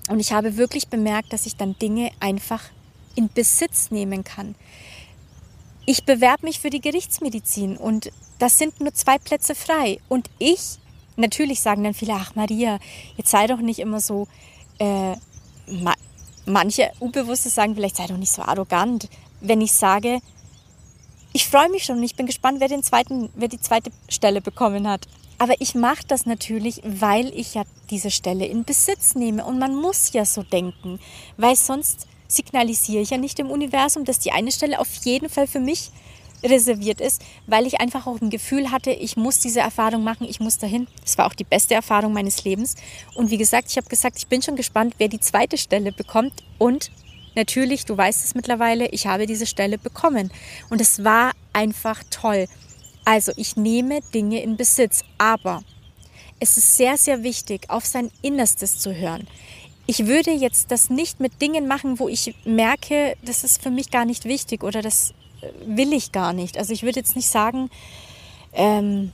Und 0.09 0.19
ich 0.19 0.33
habe 0.33 0.57
wirklich 0.57 0.89
bemerkt, 0.89 1.31
dass 1.31 1.45
ich 1.45 1.55
dann 1.55 1.79
Dinge 1.79 2.11
einfach 2.19 2.63
in 3.15 3.29
Besitz 3.33 3.91
nehmen 3.91 4.25
kann. 4.25 4.55
Ich 5.85 6.05
bewerbe 6.05 6.45
mich 6.45 6.59
für 6.59 6.69
die 6.69 6.81
Gerichtsmedizin 6.81 7.77
und 7.77 8.11
das 8.39 8.57
sind 8.57 8.79
nur 8.79 8.93
zwei 8.93 9.17
Plätze 9.17 9.55
frei. 9.55 9.99
Und 10.09 10.29
ich, 10.39 10.77
natürlich 11.15 11.61
sagen 11.61 11.83
dann 11.83 11.93
viele, 11.93 12.13
ach 12.13 12.35
Maria, 12.35 12.79
jetzt 13.17 13.31
sei 13.31 13.47
doch 13.47 13.59
nicht 13.59 13.79
immer 13.79 13.99
so, 13.99 14.27
äh, 14.79 15.15
ma 15.67 15.93
manche 16.45 16.91
Unbewusste 16.99 17.49
sagen 17.49 17.75
vielleicht, 17.75 17.97
sei 17.97 18.07
doch 18.07 18.17
nicht 18.17 18.31
so 18.31 18.41
arrogant, 18.41 19.09
wenn 19.41 19.61
ich 19.61 19.73
sage, 19.73 20.19
ich 21.33 21.47
freue 21.47 21.69
mich 21.69 21.83
schon 21.85 21.97
und 21.97 22.03
ich 22.03 22.15
bin 22.15 22.25
gespannt, 22.25 22.59
wer, 22.59 22.67
den 22.67 22.83
zweiten, 22.83 23.29
wer 23.35 23.47
die 23.47 23.61
zweite 23.61 23.91
Stelle 24.09 24.41
bekommen 24.41 24.87
hat. 24.87 25.07
Aber 25.37 25.53
ich 25.59 25.75
mache 25.75 26.03
das 26.07 26.25
natürlich, 26.25 26.81
weil 26.83 27.27
ich 27.35 27.55
ja 27.55 27.63
diese 27.89 28.11
Stelle 28.11 28.45
in 28.45 28.63
Besitz 28.63 29.15
nehme. 29.15 29.45
Und 29.45 29.57
man 29.57 29.75
muss 29.75 30.13
ja 30.13 30.25
so 30.25 30.43
denken, 30.43 30.99
weil 31.37 31.55
sonst 31.55 32.07
signalisiere 32.31 33.01
ich 33.01 33.09
ja 33.09 33.17
nicht 33.17 33.39
im 33.39 33.49
Universum, 33.49 34.05
dass 34.05 34.19
die 34.19 34.31
eine 34.31 34.51
Stelle 34.51 34.79
auf 34.79 34.87
jeden 35.03 35.29
Fall 35.29 35.47
für 35.47 35.59
mich 35.59 35.91
reserviert 36.43 37.01
ist, 37.01 37.21
weil 37.47 37.67
ich 37.67 37.79
einfach 37.79 38.07
auch 38.07 38.19
ein 38.19 38.29
Gefühl 38.29 38.71
hatte, 38.71 38.91
ich 38.91 39.15
muss 39.17 39.39
diese 39.39 39.59
Erfahrung 39.59 40.03
machen, 40.03 40.27
ich 40.27 40.39
muss 40.39 40.57
dahin. 40.57 40.87
Es 41.05 41.17
war 41.17 41.27
auch 41.27 41.33
die 41.33 41.43
beste 41.43 41.75
Erfahrung 41.75 42.13
meines 42.13 42.43
Lebens. 42.43 42.75
Und 43.15 43.29
wie 43.29 43.37
gesagt, 43.37 43.69
ich 43.69 43.77
habe 43.77 43.87
gesagt, 43.87 44.17
ich 44.17 44.27
bin 44.27 44.41
schon 44.41 44.55
gespannt, 44.55 44.95
wer 44.97 45.07
die 45.07 45.19
zweite 45.19 45.57
Stelle 45.57 45.91
bekommt. 45.91 46.33
Und 46.57 46.91
natürlich, 47.35 47.85
du 47.85 47.97
weißt 47.97 48.25
es 48.25 48.35
mittlerweile, 48.35 48.87
ich 48.89 49.07
habe 49.07 49.27
diese 49.27 49.45
Stelle 49.45 49.77
bekommen. 49.77 50.31
Und 50.69 50.81
es 50.81 51.03
war 51.03 51.31
einfach 51.53 52.01
toll. 52.09 52.47
Also 53.05 53.31
ich 53.35 53.55
nehme 53.55 54.01
Dinge 54.13 54.41
in 54.41 54.57
Besitz, 54.57 55.03
aber 55.17 55.63
es 56.39 56.57
ist 56.57 56.75
sehr, 56.75 56.97
sehr 56.97 57.23
wichtig, 57.23 57.69
auf 57.69 57.85
sein 57.85 58.11
Innerstes 58.21 58.79
zu 58.79 58.95
hören. 58.95 59.27
Ich 59.87 60.05
würde 60.05 60.31
jetzt 60.31 60.71
das 60.71 60.89
nicht 60.89 61.19
mit 61.19 61.41
Dingen 61.41 61.67
machen, 61.67 61.99
wo 61.99 62.07
ich 62.07 62.35
merke, 62.45 63.17
das 63.23 63.43
ist 63.43 63.61
für 63.61 63.71
mich 63.71 63.91
gar 63.91 64.05
nicht 64.05 64.25
wichtig 64.25 64.63
oder 64.63 64.81
das 64.81 65.13
will 65.65 65.93
ich 65.93 66.11
gar 66.11 66.33
nicht. 66.33 66.57
Also 66.57 66.73
ich 66.73 66.83
würde 66.83 66.99
jetzt 66.99 67.15
nicht 67.15 67.27
sagen, 67.27 67.69
ähm, 68.53 69.11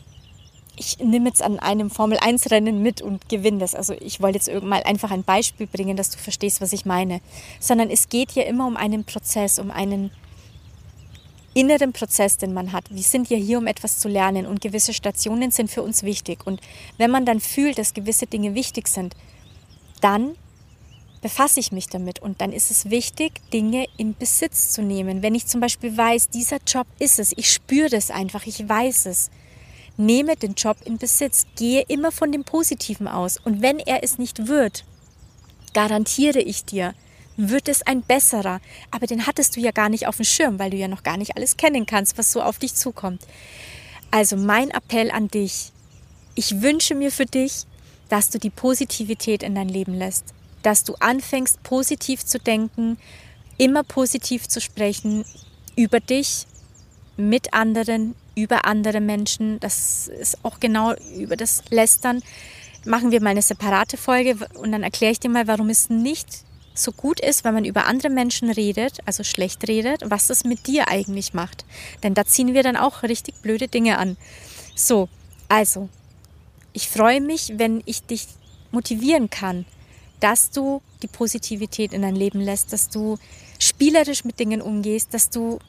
ich 0.75 0.99
nehme 0.99 1.29
jetzt 1.29 1.41
an 1.41 1.59
einem 1.59 1.89
Formel-1-Rennen 1.89 2.81
mit 2.81 3.01
und 3.01 3.29
gewinne 3.29 3.57
das. 3.59 3.73
Also 3.73 3.95
ich 3.99 4.21
wollte 4.21 4.37
jetzt 4.37 4.63
mal 4.63 4.83
einfach 4.83 5.11
ein 5.11 5.23
Beispiel 5.23 5.65
bringen, 5.67 5.97
dass 5.97 6.11
du 6.11 6.19
verstehst, 6.19 6.61
was 6.61 6.71
ich 6.71 6.85
meine. 6.85 7.21
Sondern 7.59 7.89
es 7.89 8.09
geht 8.09 8.33
ja 8.33 8.43
immer 8.43 8.67
um 8.67 8.77
einen 8.77 9.03
Prozess, 9.03 9.57
um 9.57 9.71
einen 9.71 10.11
inneren 11.55 11.93
Prozess, 11.93 12.37
den 12.37 12.53
man 12.53 12.71
hat. 12.71 12.85
Wir 12.91 13.01
sind 13.01 13.29
ja 13.29 13.37
hier, 13.37 13.57
um 13.57 13.65
etwas 13.65 13.97
zu 13.97 14.07
lernen 14.07 14.45
und 14.45 14.61
gewisse 14.61 14.93
Stationen 14.93 15.49
sind 15.49 15.71
für 15.71 15.81
uns 15.81 16.03
wichtig. 16.03 16.45
Und 16.45 16.61
wenn 16.97 17.09
man 17.09 17.25
dann 17.25 17.39
fühlt, 17.39 17.79
dass 17.79 17.95
gewisse 17.95 18.27
Dinge 18.27 18.53
wichtig 18.53 18.87
sind, 18.87 19.15
dann 20.01 20.35
befasse 21.21 21.59
ich 21.59 21.71
mich 21.71 21.87
damit. 21.87 22.19
Und 22.19 22.41
dann 22.41 22.53
ist 22.53 22.71
es 22.71 22.89
wichtig, 22.89 23.41
Dinge 23.51 23.85
in 23.97 24.15
Besitz 24.15 24.71
zu 24.71 24.81
nehmen. 24.81 25.21
Wenn 25.21 25.35
ich 25.35 25.47
zum 25.47 25.61
Beispiel 25.61 25.95
weiß, 25.95 26.29
dieser 26.29 26.57
Job 26.65 26.87
ist 26.99 27.19
es, 27.19 27.33
ich 27.35 27.51
spüre 27.51 27.89
das 27.89 28.11
einfach, 28.11 28.45
ich 28.45 28.67
weiß 28.67 29.07
es. 29.07 29.29
Nehme 29.97 30.35
den 30.35 30.53
Job 30.53 30.77
in 30.85 30.97
Besitz, 30.97 31.45
gehe 31.55 31.83
immer 31.87 32.11
von 32.11 32.31
dem 32.31 32.43
Positiven 32.43 33.07
aus. 33.07 33.37
Und 33.37 33.61
wenn 33.61 33.79
er 33.79 34.03
es 34.03 34.19
nicht 34.19 34.47
wird, 34.47 34.85
garantiere 35.73 36.39
ich 36.39 36.65
dir, 36.65 36.93
wird 37.35 37.67
es 37.67 37.81
ein 37.81 38.01
besserer. 38.03 38.61
Aber 38.91 39.07
den 39.07 39.25
hattest 39.25 39.55
du 39.55 39.59
ja 39.59 39.71
gar 39.71 39.89
nicht 39.89 40.07
auf 40.07 40.17
dem 40.17 40.25
Schirm, 40.25 40.59
weil 40.59 40.69
du 40.69 40.77
ja 40.77 40.87
noch 40.87 41.03
gar 41.03 41.17
nicht 41.17 41.35
alles 41.35 41.57
kennen 41.57 41.85
kannst, 41.85 42.17
was 42.17 42.31
so 42.31 42.41
auf 42.41 42.59
dich 42.59 42.75
zukommt. 42.75 43.21
Also 44.11 44.37
mein 44.37 44.69
Appell 44.69 45.11
an 45.11 45.27
dich, 45.27 45.71
ich 46.35 46.61
wünsche 46.61 46.95
mir 46.95 47.11
für 47.11 47.25
dich, 47.25 47.63
dass 48.09 48.29
du 48.29 48.39
die 48.39 48.49
Positivität 48.49 49.43
in 49.43 49.55
dein 49.55 49.67
Leben 49.67 49.93
lässt 49.93 50.33
dass 50.63 50.83
du 50.83 50.95
anfängst, 50.95 51.63
positiv 51.63 52.25
zu 52.25 52.39
denken, 52.39 52.97
immer 53.57 53.83
positiv 53.83 54.47
zu 54.47 54.61
sprechen 54.61 55.25
über 55.75 55.99
dich, 55.99 56.45
mit 57.17 57.53
anderen, 57.53 58.15
über 58.35 58.65
andere 58.65 59.01
Menschen. 59.01 59.59
Das 59.59 60.07
ist 60.07 60.43
auch 60.43 60.59
genau 60.59 60.93
über 61.17 61.35
das 61.35 61.63
Lästern. 61.69 62.21
Machen 62.85 63.11
wir 63.11 63.21
mal 63.21 63.31
eine 63.31 63.41
separate 63.41 63.97
Folge 63.97 64.37
und 64.55 64.71
dann 64.71 64.83
erkläre 64.83 65.11
ich 65.11 65.19
dir 65.19 65.29
mal, 65.29 65.47
warum 65.47 65.69
es 65.69 65.89
nicht 65.89 66.27
so 66.75 66.91
gut 66.91 67.19
ist, 67.19 67.43
wenn 67.43 67.55
man 67.55 67.65
über 67.65 67.87
andere 67.87 68.09
Menschen 68.09 68.51
redet, 68.51 68.99
also 69.05 69.23
schlecht 69.23 69.67
redet, 69.67 70.01
was 70.05 70.27
das 70.27 70.43
mit 70.43 70.67
dir 70.67 70.87
eigentlich 70.87 71.33
macht. 71.33 71.65
Denn 72.03 72.13
da 72.13 72.23
ziehen 72.23 72.53
wir 72.53 72.63
dann 72.63 72.77
auch 72.77 73.03
richtig 73.03 73.41
blöde 73.41 73.67
Dinge 73.67 73.97
an. 73.97 74.15
So, 74.75 75.09
also, 75.49 75.89
ich 76.73 76.87
freue 76.87 77.21
mich, 77.21 77.53
wenn 77.57 77.81
ich 77.85 78.03
dich 78.03 78.27
motivieren 78.71 79.29
kann, 79.29 79.65
dass 80.19 80.51
du 80.51 80.81
die 81.01 81.07
Positivität 81.07 81.93
in 81.93 82.01
dein 82.01 82.15
Leben 82.15 82.39
lässt, 82.39 82.73
dass 82.73 82.89
du 82.89 83.17
spielerisch 83.59 84.23
mit 84.23 84.39
Dingen 84.39 84.61
umgehst, 84.61 85.13
dass 85.13 85.29
du 85.29 85.59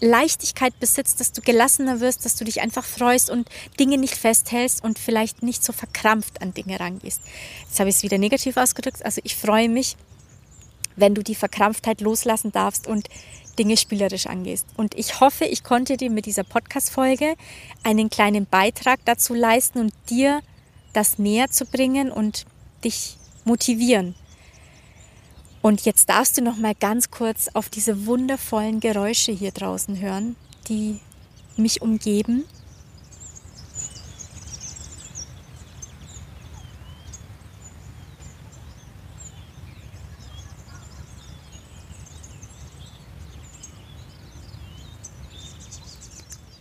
Leichtigkeit 0.00 0.78
besitzt, 0.80 1.20
dass 1.20 1.32
du 1.32 1.42
gelassener 1.42 2.00
wirst, 2.00 2.24
dass 2.24 2.36
du 2.36 2.44
dich 2.44 2.60
einfach 2.60 2.84
freust 2.84 3.28
und 3.28 3.48
Dinge 3.78 3.98
nicht 3.98 4.14
festhältst 4.14 4.82
und 4.82 4.98
vielleicht 4.98 5.42
nicht 5.42 5.62
so 5.62 5.72
verkrampft 5.72 6.40
an 6.40 6.54
Dinge 6.54 6.80
rangehst. 6.80 7.20
Jetzt 7.68 7.78
habe 7.80 7.90
ich 7.90 7.96
es 7.96 8.02
wieder 8.02 8.18
negativ 8.18 8.56
ausgedrückt. 8.56 9.04
Also 9.04 9.20
ich 9.24 9.36
freue 9.36 9.68
mich, 9.68 9.96
wenn 10.96 11.14
du 11.14 11.22
die 11.22 11.34
Verkrampftheit 11.34 12.00
loslassen 12.00 12.50
darfst 12.50 12.86
und 12.86 13.08
Dinge 13.58 13.76
spielerisch 13.76 14.26
angehst. 14.26 14.66
Und 14.76 14.94
ich 14.94 15.20
hoffe, 15.20 15.44
ich 15.44 15.64
konnte 15.64 15.96
dir 15.96 16.10
mit 16.10 16.24
dieser 16.24 16.44
Podcast-Folge 16.44 17.34
einen 17.82 18.08
kleinen 18.08 18.46
Beitrag 18.46 19.00
dazu 19.04 19.34
leisten 19.34 19.80
und 19.80 19.92
dir 20.08 20.40
das 20.94 21.18
näher 21.18 21.50
zu 21.50 21.66
bringen 21.66 22.10
und 22.10 22.46
dich 22.84 23.16
motivieren. 23.44 24.14
Und 25.62 25.84
jetzt 25.84 26.08
darfst 26.08 26.38
du 26.38 26.42
noch 26.42 26.56
mal 26.56 26.74
ganz 26.74 27.10
kurz 27.10 27.48
auf 27.52 27.68
diese 27.68 28.06
wundervollen 28.06 28.80
Geräusche 28.80 29.32
hier 29.32 29.52
draußen 29.52 30.00
hören, 30.00 30.36
die 30.68 31.00
mich 31.56 31.82
umgeben. 31.82 32.44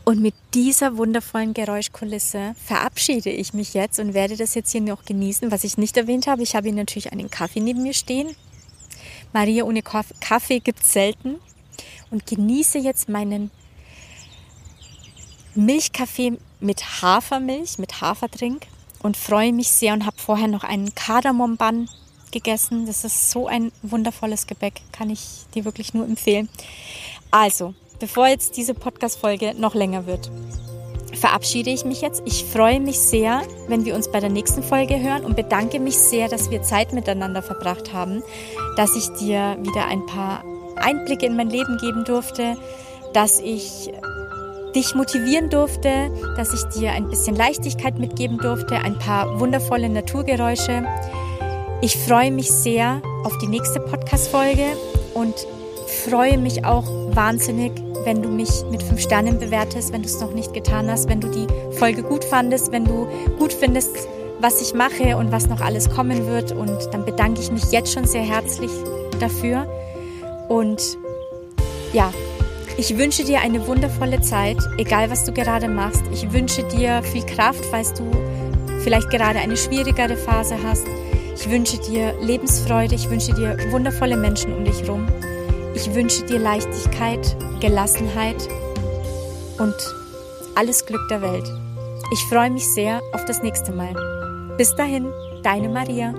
Und 0.03 0.21
mit 0.21 0.33
dieser 0.53 0.97
wundervollen 0.97 1.53
Geräuschkulisse 1.53 2.55
verabschiede 2.63 3.29
ich 3.29 3.53
mich 3.53 3.73
jetzt 3.73 3.99
und 3.99 4.13
werde 4.13 4.35
das 4.35 4.55
jetzt 4.55 4.71
hier 4.71 4.81
noch 4.81 5.05
genießen. 5.05 5.51
Was 5.51 5.63
ich 5.63 5.77
nicht 5.77 5.95
erwähnt 5.97 6.27
habe, 6.27 6.41
ich 6.41 6.55
habe 6.55 6.67
hier 6.67 6.75
natürlich 6.75 7.11
einen 7.11 7.29
Kaffee 7.29 7.59
neben 7.59 7.83
mir 7.83 7.93
stehen. 7.93 8.35
Maria 9.31 9.63
ohne 9.63 9.83
Kaffee 9.83 10.59
gibt 10.59 10.81
es 10.81 10.93
selten. 10.93 11.35
Und 12.11 12.25
genieße 12.25 12.79
jetzt 12.79 13.07
meinen 13.09 13.51
Milchkaffee 15.53 16.39
mit 16.59 17.01
Hafermilch, 17.01 17.77
mit 17.77 18.01
Haferdrink 18.01 18.65
und 19.03 19.17
freue 19.17 19.53
mich 19.53 19.69
sehr 19.69 19.93
und 19.93 20.05
habe 20.05 20.17
vorher 20.17 20.47
noch 20.47 20.63
einen 20.63 20.95
Kardamombann 20.95 21.87
gegessen. 22.31 22.85
Das 22.87 23.03
ist 23.03 23.29
so 23.29 23.47
ein 23.47 23.71
wundervolles 23.83 24.47
Gebäck, 24.47 24.81
kann 24.91 25.09
ich 25.09 25.45
dir 25.53 25.65
wirklich 25.65 25.93
nur 25.93 26.05
empfehlen. 26.05 26.49
Also, 27.29 27.75
bevor 27.99 28.27
jetzt 28.27 28.57
diese 28.57 28.73
Podcast-Folge 28.73 29.53
noch 29.57 29.75
länger 29.75 30.05
wird, 30.05 30.31
verabschiede 31.13 31.69
ich 31.69 31.85
mich 31.85 32.01
jetzt. 32.01 32.21
Ich 32.25 32.45
freue 32.45 32.79
mich 32.79 32.99
sehr, 32.99 33.41
wenn 33.67 33.85
wir 33.85 33.95
uns 33.95 34.11
bei 34.11 34.19
der 34.19 34.29
nächsten 34.29 34.63
Folge 34.63 34.99
hören 34.99 35.25
und 35.25 35.35
bedanke 35.35 35.79
mich 35.79 35.97
sehr, 35.97 36.29
dass 36.29 36.49
wir 36.49 36.61
Zeit 36.61 36.93
miteinander 36.93 37.41
verbracht 37.41 37.93
haben, 37.93 38.23
dass 38.75 38.95
ich 38.95 39.07
dir 39.19 39.57
wieder 39.61 39.87
ein 39.87 40.05
paar 40.05 40.43
Einblicke 40.77 41.25
in 41.25 41.35
mein 41.35 41.49
Leben 41.49 41.77
geben 41.77 42.05
durfte, 42.05 42.55
dass 43.13 43.39
ich 43.39 43.91
dich 44.75 44.95
motivieren 44.95 45.49
durfte, 45.49 46.11
dass 46.37 46.53
ich 46.53 46.63
dir 46.79 46.91
ein 46.91 47.09
bisschen 47.09 47.35
Leichtigkeit 47.35 47.97
mitgeben 47.97 48.37
durfte, 48.37 48.77
ein 48.77 48.97
paar 48.99 49.39
wundervolle 49.39 49.89
Naturgeräusche. 49.89 50.85
Ich 51.81 51.97
freue 51.97 52.31
mich 52.31 52.51
sehr 52.51 53.01
auf 53.23 53.37
die 53.39 53.47
nächste 53.47 53.79
Podcast-Folge 53.79 54.65
und 55.15 55.33
freue 55.99 56.37
mich 56.37 56.65
auch 56.65 56.85
wahnsinnig, 57.15 57.71
wenn 58.05 58.21
du 58.21 58.29
mich 58.29 58.49
mit 58.71 58.81
fünf 58.81 59.01
Sternen 59.01 59.39
bewertest, 59.39 59.91
wenn 59.93 60.01
du 60.01 60.07
es 60.07 60.19
noch 60.19 60.33
nicht 60.33 60.53
getan 60.53 60.89
hast, 60.89 61.09
wenn 61.09 61.21
du 61.21 61.27
die 61.27 61.47
Folge 61.77 62.03
gut 62.03 62.23
fandest, 62.23 62.71
wenn 62.71 62.85
du 62.85 63.07
gut 63.37 63.53
findest, 63.53 64.07
was 64.39 64.61
ich 64.61 64.73
mache 64.73 65.17
und 65.17 65.31
was 65.31 65.47
noch 65.47 65.61
alles 65.61 65.89
kommen 65.89 66.27
wird. 66.27 66.51
Und 66.51 66.77
dann 66.91 67.05
bedanke 67.05 67.41
ich 67.41 67.51
mich 67.51 67.71
jetzt 67.71 67.91
schon 67.91 68.05
sehr 68.05 68.21
herzlich 68.21 68.71
dafür. 69.19 69.67
Und 70.47 70.81
ja, 71.93 72.11
ich 72.77 72.97
wünsche 72.97 73.25
dir 73.25 73.41
eine 73.41 73.67
wundervolle 73.67 74.21
Zeit, 74.21 74.57
egal 74.77 75.09
was 75.09 75.25
du 75.25 75.33
gerade 75.33 75.67
machst. 75.67 76.03
Ich 76.13 76.31
wünsche 76.31 76.63
dir 76.63 77.03
viel 77.03 77.25
Kraft, 77.25 77.63
falls 77.65 77.93
du 77.93 78.09
vielleicht 78.83 79.09
gerade 79.09 79.39
eine 79.39 79.57
schwierigere 79.57 80.15
Phase 80.15 80.55
hast. 80.63 80.87
Ich 81.35 81.49
wünsche 81.49 81.77
dir 81.77 82.13
Lebensfreude, 82.21 82.95
ich 82.95 83.09
wünsche 83.09 83.33
dir 83.33 83.57
wundervolle 83.71 84.17
Menschen 84.17 84.53
um 84.53 84.63
dich 84.63 84.81
herum. 84.81 85.07
Ich 85.81 85.95
wünsche 85.95 86.25
dir 86.25 86.39
Leichtigkeit, 86.39 87.37
Gelassenheit 87.61 88.35
und 89.59 89.75
alles 90.55 90.85
Glück 90.85 91.07
der 91.09 91.21
Welt. 91.21 91.49
Ich 92.11 92.19
freue 92.25 92.51
mich 92.51 92.67
sehr 92.67 93.01
auf 93.13 93.23
das 93.23 93.41
nächste 93.41 93.71
Mal. 93.71 93.93
Bis 94.57 94.75
dahin, 94.75 95.09
deine 95.41 95.69
Maria. 95.69 96.13